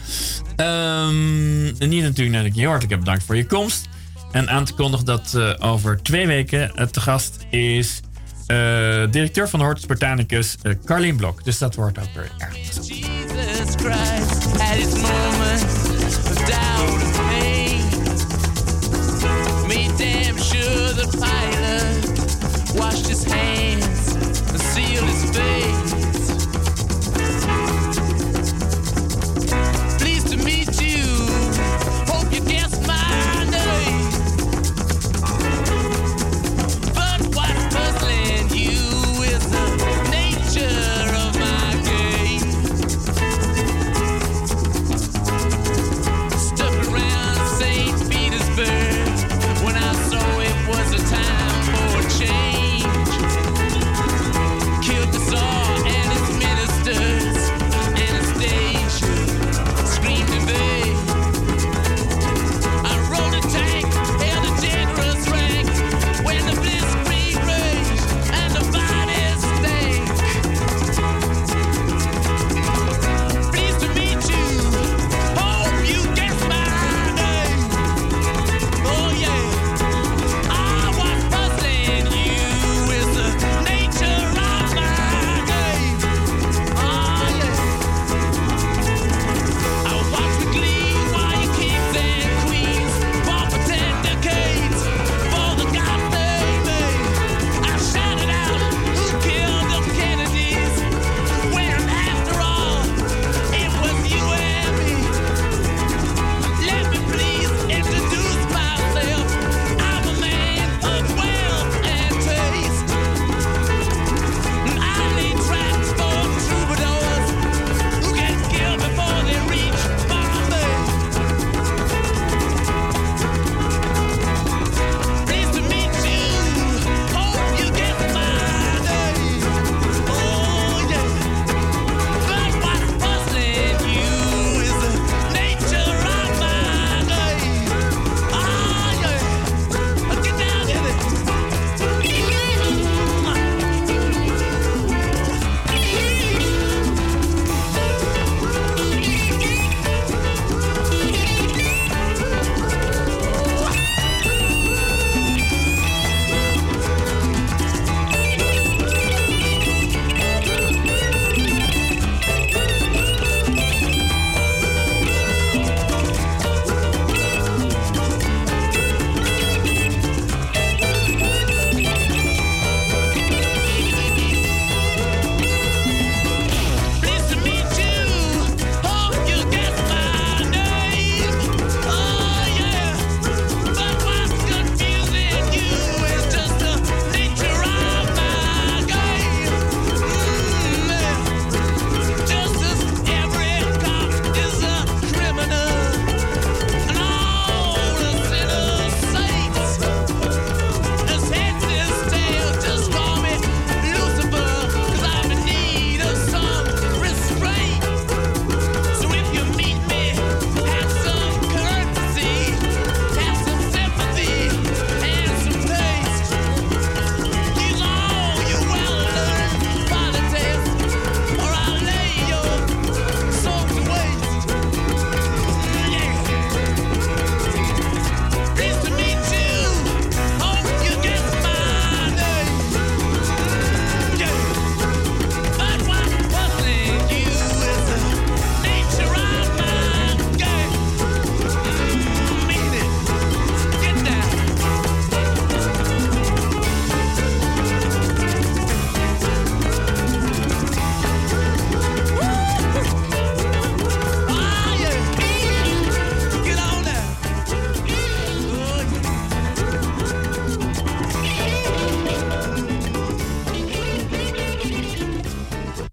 [0.56, 3.88] Um, ehm, en niet natuurlijk net ik je hartelijk heb bedankt voor je komst.
[4.32, 8.02] En aan te kondigen dat eh, over twee weken het te gast is
[8.50, 8.58] eh,
[9.12, 11.44] directeur van de Hortus Botanicus, Carleen Blok.
[11.44, 12.56] Dus dat wordt ook weer erg.
[12.56, 15.78] Jesus Christ at his moment.
[19.68, 21.69] Me damn sure the pilot.